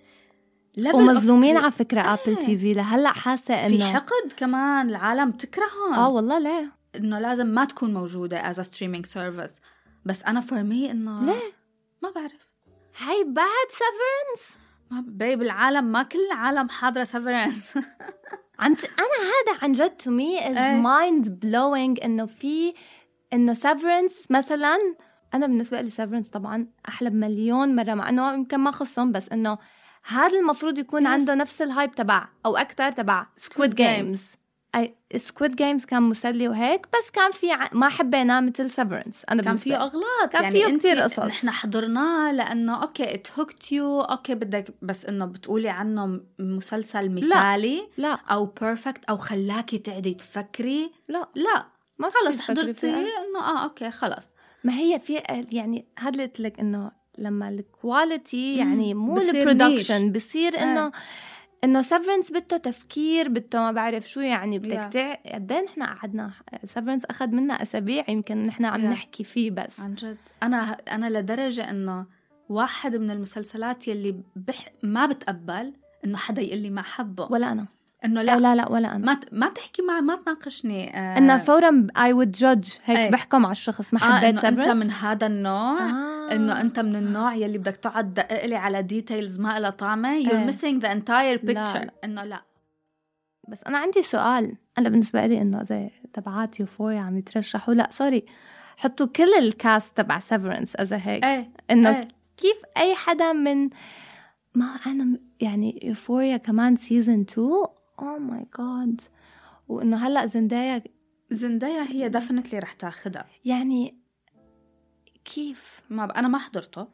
[0.79, 6.39] ومظلومين على فكرة Apple TV لهلأ حاسة في إنه حقد كمان العالم تكرههم آه والله
[6.39, 9.61] ليه؟ إنه لازم ما تكون موجودة a streaming service.
[10.05, 11.53] بس أنا for me إنه ليه؟
[12.03, 12.49] ما بعرف.
[12.99, 14.59] هاي بعد Severance
[14.91, 17.75] ما babe العالم ما كل العالم حاضرة Severance
[18.59, 20.81] عن أنا هذا عن جد to me is.
[20.83, 22.75] mind blowing إنه في
[23.33, 24.79] إنه Severance مثلا
[25.35, 29.59] أنا بالنسبة لي Severance طبعا أحلى بمليون مرة مع إنه يمكن ما خصهم بس إنه
[30.05, 31.07] هذا المفروض يكون.
[31.07, 34.19] عنده نفس ال hype تبع أو أكثر تبع Squid Games
[34.75, 37.69] أي Squid Games كان مسلي وهيك بس كان في ع...
[37.73, 39.77] ما حبيناه مثل Severance أنا كان فيه لي.
[39.77, 41.19] أغلاط كان يعني فيه كتير قصص.
[41.19, 47.89] نحن حضرناه لأنه okay it hooked you okay بدك بس إنه بتقولي عنه مسلسل مثالي
[47.97, 51.67] لا أو perfect أو خلاكي تقعدي تفكري لا لا
[51.99, 52.91] ما في خلص حضرتي.
[52.91, 54.31] إنه آه okay خلص
[54.65, 55.23] ما هي في
[55.53, 60.63] يعني هذا اللي قلت لك إنه لما ال quality يعني مو ال production بصير إيه.
[60.63, 60.93] انه
[61.65, 64.93] إنه Severance بده تفكير بده ما بعرف شو يعني بدك Yeah.
[64.93, 65.15] تع...
[65.35, 66.31] قد إيه نحن قعدنا
[66.65, 68.85] Severance أخذ منا أسابيع يمكن نحن عم Yeah.
[68.85, 72.07] نحكي فيه بس عن جد أنا أنا لدرجة إنه
[72.49, 75.73] واحد من المسلسلات يلي بح ما بتقبل
[76.05, 77.67] إنه حدا يقول لي ما حبه ولا أنا
[78.05, 81.39] إنه لا لا لا, لا ولا أنا ما ما تحكي معي ما تناقشني آه إنه
[81.39, 83.11] فورا I would judge هيك إيه.
[83.11, 86.33] بحكم على الشخص ما آه حبيت إنه أنت من هذا النوع آه.
[86.33, 90.35] إنه أنت من النوع يلي بدك تقعد تدقق لي على details ما لها طعمة you're
[90.35, 90.51] إيه.
[90.51, 91.93] missing the entire لا، picture لا.
[92.05, 92.43] إنه لا
[93.49, 98.25] بس أنا عندي سؤال أنا بالنسبة لي إنه زي تبعات Euphoria عم يترشحوا لا sorry
[98.77, 102.09] حطوا كل ال cast تبع Severance إذا هيك إيه إنه إيه.
[102.37, 103.71] كيف أي حدا من
[104.55, 107.49] ما أنا يعني Euphoria كمان season 2
[107.99, 109.01] oh my God
[109.69, 110.83] وإنه هلأ زندايا
[111.31, 113.27] زندايا هي definitely رح تاخدها.
[113.45, 113.99] يعني
[115.25, 116.11] كيف؟ ما ب...
[116.11, 116.87] أنا ما حضرته.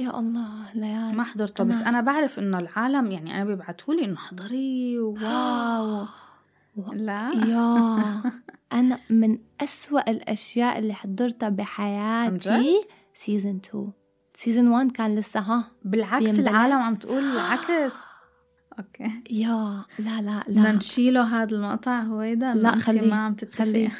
[0.00, 4.04] يا الله ليال ما حضرته بس أنا- أنا بعرف إنه العالم يعني أنا بيبعتوا لي
[4.04, 4.98] إنه حضري.
[4.98, 6.06] wow.
[6.92, 7.30] لا.
[7.46, 8.22] يا.
[8.78, 12.80] أنا من أسوأ الأشياء اللي حضرتها بحياتي
[13.14, 13.92] season 2
[14.34, 16.38] season 1 كان لسه ها بالعكس.
[16.38, 17.94] العالم عم تقول العكس.
[18.78, 19.10] okay.
[19.30, 20.72] يا لا لا بدنا لا.
[20.72, 23.92] نشيله هذا المقطع هويدا؟ لا، خليه، ما عم خليه.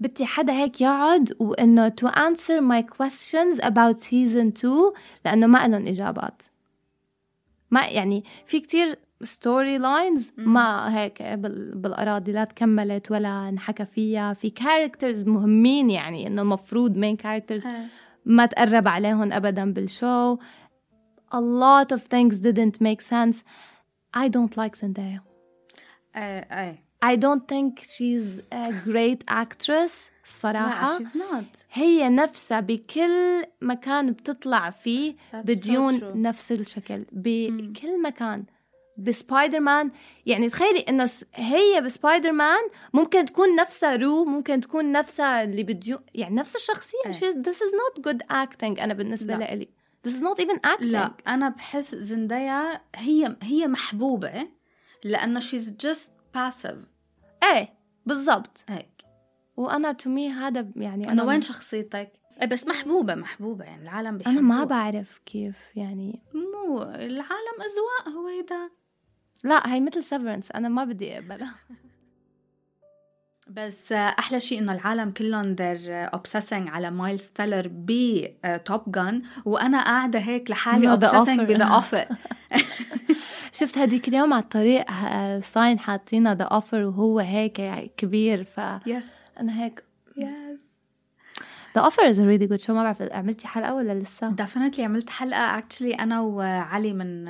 [0.00, 4.92] بدي حدا هيك يقعد وإنه to answer my questions about season 2
[5.24, 6.42] لأنه ما لهم إجابات.
[7.70, 14.32] ما يعني في كتير story lines ما هيك بال- بالأراضي لا تكملت ولا انحكى فيها.
[14.32, 17.64] في characters مهمين يعني إنه المفروض main characters.
[18.26, 20.36] ما تقرب عليهم ابدا بال show
[21.34, 23.36] a lot of things didn't make sense.
[24.16, 25.20] I don't like Zendaya.
[26.16, 31.44] إيه إيه I don't think she's a great actress لا الصراحة she's not.
[31.72, 36.04] هي نفسها بكل مكان بتطلع فيه That's so ب Dune true.
[36.16, 37.04] نفس الشكل.
[37.12, 38.44] بكل مكان.
[38.98, 39.90] بسبايدر مان
[40.26, 42.60] يعني تخيلي إنه هي بسبايدر مان
[42.92, 46.98] ممكن تكون نفسها Rue ممكن تكون نفسها اللي ب Dune يعني نفس الشخصية.
[47.06, 47.12] إيه.
[47.12, 49.54] She- this is not good acting أنا بالنسبة لا.
[49.54, 49.68] لي
[50.04, 50.84] this is not even acting.
[50.84, 54.48] لا أنا بحس زندايا هي هي محبوبة
[55.04, 56.78] لأنه she's just passive.
[57.44, 57.74] إيه
[58.06, 58.64] بالضبط.
[58.68, 59.04] هيك.
[59.56, 62.12] وأنا to me هذا يعني أنا وين شخصيتك؟
[62.42, 66.22] إيه بس محبوبة محبوبة يعني العالم بيحبوها أنا ما بعرف كيف يعني.
[66.34, 68.70] مو العالم أذواق هويدا
[69.44, 71.54] لا هي مثل Severance أنا ما بدي أقبلها.
[73.56, 78.20] بس آه، أحلى شيء إنه العالم كلهم they're obsessing على مايلز تيلر ب
[78.64, 81.40] Top Gun وأنا قاعدة هيك لحالي Offer.
[81.40, 82.06] ب The Offer
[83.58, 87.60] شفت هديك اليوم على الطريق آه، sign حاطينه The Offer وهو هيك
[87.96, 89.04] كبير فأنا yes
[89.38, 89.93] هيك yes
[91.76, 95.58] The Offer is really good show ما بعرف عملتي حلقة ولا لسه؟ definitely عملت حلقة.
[95.58, 97.24] actually أنا وعلي من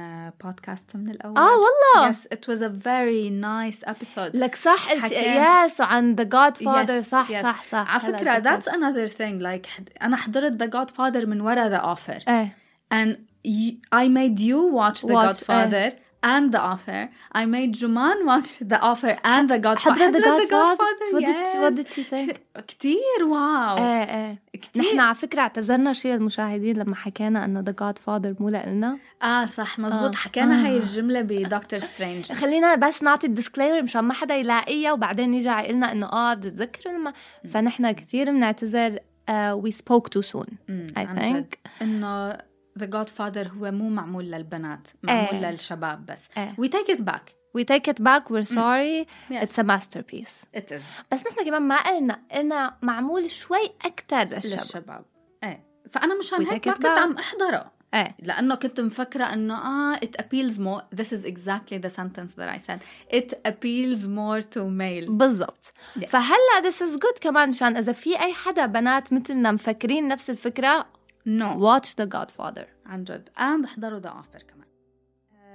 [0.45, 1.37] بودكاست من الأول.
[1.39, 2.09] آه والله.
[2.11, 5.65] yes it was a very nice episode لك صح قلتي حكينا.
[5.65, 7.43] yes وعن The Godfather Yes, صح yes.
[7.43, 7.95] صح صح.
[7.95, 8.69] على هلا فكرة تذكرت.
[8.69, 9.43] that's another thing.
[9.43, 12.57] Like أنا حضرت The Godfather من ورا The Offer إيه.
[12.95, 13.16] And
[13.49, 15.93] y- I made you watch The Watch, Godfather.
[16.33, 17.03] And The Offer.
[17.41, 19.95] I made Juman watch The Offer and The Godfather.
[19.95, 21.57] حضرت father Godfather, what did yes.
[21.63, 23.79] what did she think كتير واو.
[23.79, 24.83] إيه إيه كتير.
[24.83, 30.15] نحن على فكرة اعتذرنا شيء للمشاهدين لما حكينا إنه Godfather مو لنا آه صح مزبوط
[30.15, 30.19] آه.
[30.19, 30.67] حكينا آه.
[30.67, 35.35] هاي الجملة ب Doctor Strange خلينا بس نعطي ال disclaimer مشان ما حدا يلاقيها وبعدين
[35.35, 37.13] يجي يقول لنا إنه آه بتتذكروا لما
[37.53, 38.99] فنحن كثير بنعتذر
[39.29, 40.59] uh, we spoke too soon
[40.97, 41.59] I think.
[41.83, 42.37] جد
[42.77, 45.51] انه The Godfather هو مو معمول للبنات معمول إيه.
[45.51, 46.29] للشباب بس.
[46.39, 46.57] إيه.
[46.61, 47.33] we take it back.
[47.59, 48.31] We take it back.
[48.31, 49.07] We're sorry.
[49.31, 49.43] Yes.
[49.45, 50.47] it's a masterpiece.
[50.57, 50.83] It is.
[51.13, 54.59] بس نحن كمان ما قلنا قلنا معمول شوي أكثر للشباب.
[54.61, 55.05] للشباب.
[55.45, 55.65] إيه.
[55.91, 56.87] فأنا مشان هيك ما كنت.
[56.87, 57.75] عم أحضره.
[57.95, 58.17] إيه.
[58.19, 60.83] لأنه كنت مفكرة إنه آه it appeals more.
[61.01, 62.81] This is exactly the sentence that I said.
[63.15, 65.11] It appeals more to male.
[65.11, 65.73] بالضبط.
[65.99, 66.05] Yes.
[66.07, 70.87] فهلا this is good كمان مشان إذا في أي حدا بنات مثلنا مفكرين نفس الفكرة
[71.27, 71.57] no.
[71.57, 72.67] Watch the godfather.
[72.87, 73.29] عن جد.
[73.37, 74.65] And احضروا the offer كمان.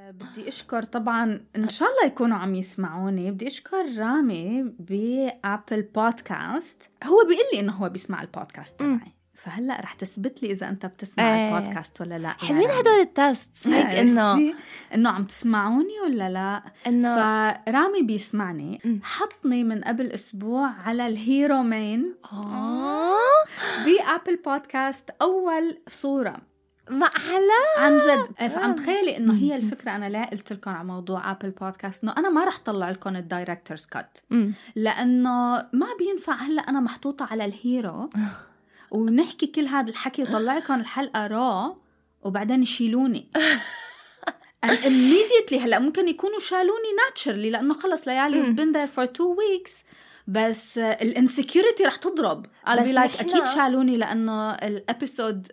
[0.09, 3.31] بدي أشكر طبعا إن شاء الله يكونوا عم يسمعوني.
[3.31, 8.79] بدي أشكر رامي ب Apple Podcast هو بيقول لي إنه هو بيسمع البودكاست.
[8.79, 9.18] تبعي.
[9.49, 11.57] فهلأ رح تثبت لي إذا أنت بتسمع إيه.
[11.57, 12.81] البودكاست ولا لا حلوين رامي.
[12.81, 14.53] هدول ال test هيك إنه؟
[14.95, 19.01] إنه عم تسمعوني ولا لا انه فرامي بيسمعني.
[19.03, 23.17] حطني من قبل أسبوع على ال hero مين آه
[23.85, 26.35] ب Apple Podcast أول صورة
[26.89, 28.75] معلش عن جد فعم آه.
[28.75, 32.43] تخيلي إنه هي الفكرة أنا ليه قلت لكم على موضوع Apple Podcast إنه أنا ما
[32.43, 34.17] رح طلع لكم ال director's cut.
[34.75, 35.29] لأنه
[35.73, 38.09] ما بينفع هلأ أنا محطوطة على ال hero
[38.91, 41.75] ونحكي كل هذا الحكي وطلع لكم الحلقة raw
[42.21, 43.27] وبعدين يشيلوني.
[44.65, 48.55] Immediately هلا ممكن يكونوا شالوني naturally لأنه خلص ليالي مم.
[48.55, 49.71] been there for two weeks.
[50.27, 52.45] بس ال insecurity رح تضرب.
[52.45, 55.47] I'll be like أكيد شالوني لأنه ال episode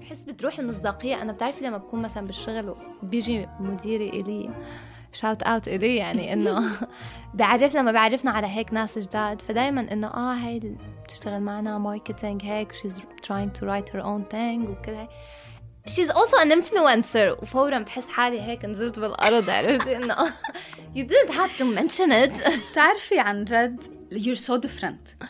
[0.00, 1.22] بحس بتروح المصداقية.
[1.22, 4.50] أنا بتعرفي لما بكون مثلا بالشغل وبيجي مديري إلي
[5.12, 6.72] shout out إلي يعني إنه
[7.34, 12.44] بيعرفنا ما بيعرفنا على هيك ناس جداد فدايما إنه آه هاي اللي بتشتغل معنا marketing
[12.44, 12.96] هيك she's
[13.26, 15.08] trying to write her own thing وكذا
[15.88, 17.42] she's also an influencer.
[17.42, 20.16] وفورا بحس حالي هيك نزلت بالأرض عرفتي إنه
[20.96, 22.50] you didn't have to mention it.
[22.70, 23.80] بتعرفي عن جد
[24.12, 25.24] you're so different.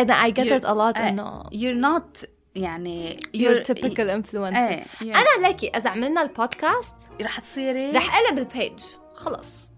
[0.00, 1.08] And I get You're- it a lot إيه.
[1.08, 2.24] إنه you're not
[2.54, 4.56] يعني you're typical influencer.
[4.56, 6.92] إيه you're- أنا لكي إذا عملنا البودكاست
[7.22, 7.90] رح تصيري.
[7.92, 8.80] رح أقلب ال page
[9.20, 9.68] خلص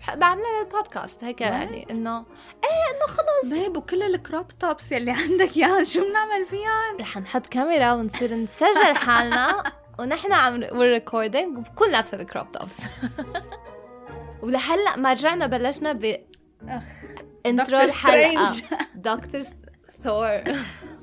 [0.00, 2.18] رح بعمل البودكاست هيك يعني إنه
[2.64, 7.18] إيه إنه خلص babe وكل ال crop tops يلي عندك اياهم شو بنعمل فيهم؟ رح
[7.18, 9.62] نحط كاميرا ونصير نسجل حالنا
[9.98, 12.78] ونحن عم recording وبكون لابسه ال crop tops
[14.42, 16.16] ولهلأ ما رجعنا بلشنا ب.
[17.46, 18.64] intro دكتور الحلقة سترينج.
[20.04, 20.42] Thor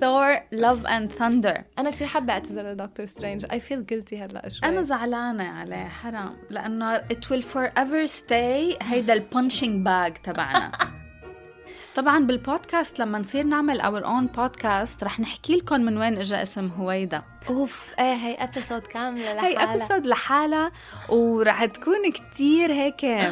[0.02, 3.45] Thor Love and Thunder أنا كثير حابة أعتذر لدكتور سترينج.
[3.52, 4.69] I feel guilty هلأ شوي.
[4.69, 6.38] أنا زعلانة عليه حرام.
[6.49, 10.72] لأنه it will forever stay هيدا ال punching bag تبعنا.
[11.95, 16.68] طبعا بالبودكاست لما نصير نعمل our own podcast رح نحكي لكم من وين اجى اسم
[16.68, 17.24] هويدا.
[17.49, 19.74] أوف إيه هي episode كاملة هي لحالها.
[19.74, 20.72] episode لحالها
[21.10, 23.06] ورح تكون كتير هيك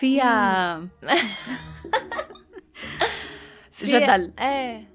[0.00, 0.86] فيها في-
[3.86, 4.32] جدل.
[4.40, 4.88] إيه.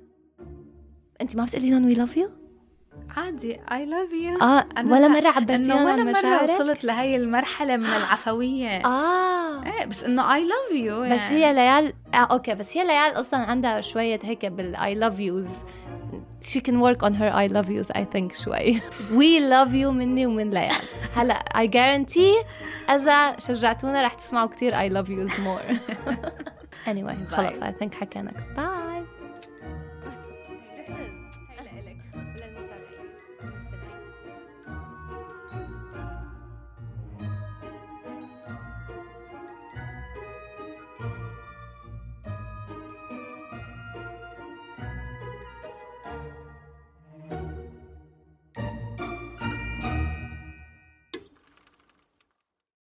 [1.22, 2.30] انت ما بتقولي لهم we love you؟
[3.18, 4.44] عادي I love you.
[4.44, 8.86] آه أنا ولا لا- مرة عبرتي ولا عن مرة مشاعرك؟ وصلت لهي المرحلة من العفوية.
[8.86, 9.64] آه.
[9.66, 10.76] إيه بس إنه I love you.
[10.94, 11.16] يعني.
[11.16, 15.20] بس هي ليال آه okay بس هي ليال أصلا عندها شوية هيك بال I love
[15.20, 15.50] yous.
[16.50, 18.80] She can work on her I love yous I think شوي.
[19.20, 20.76] We love you مني ومن ليال.
[21.16, 22.46] هلا I guarantee
[22.92, 25.74] إذا شجعتونا رح تسمعوا كتير I love yous more.
[26.86, 28.89] anyway خلص I think حكينا باي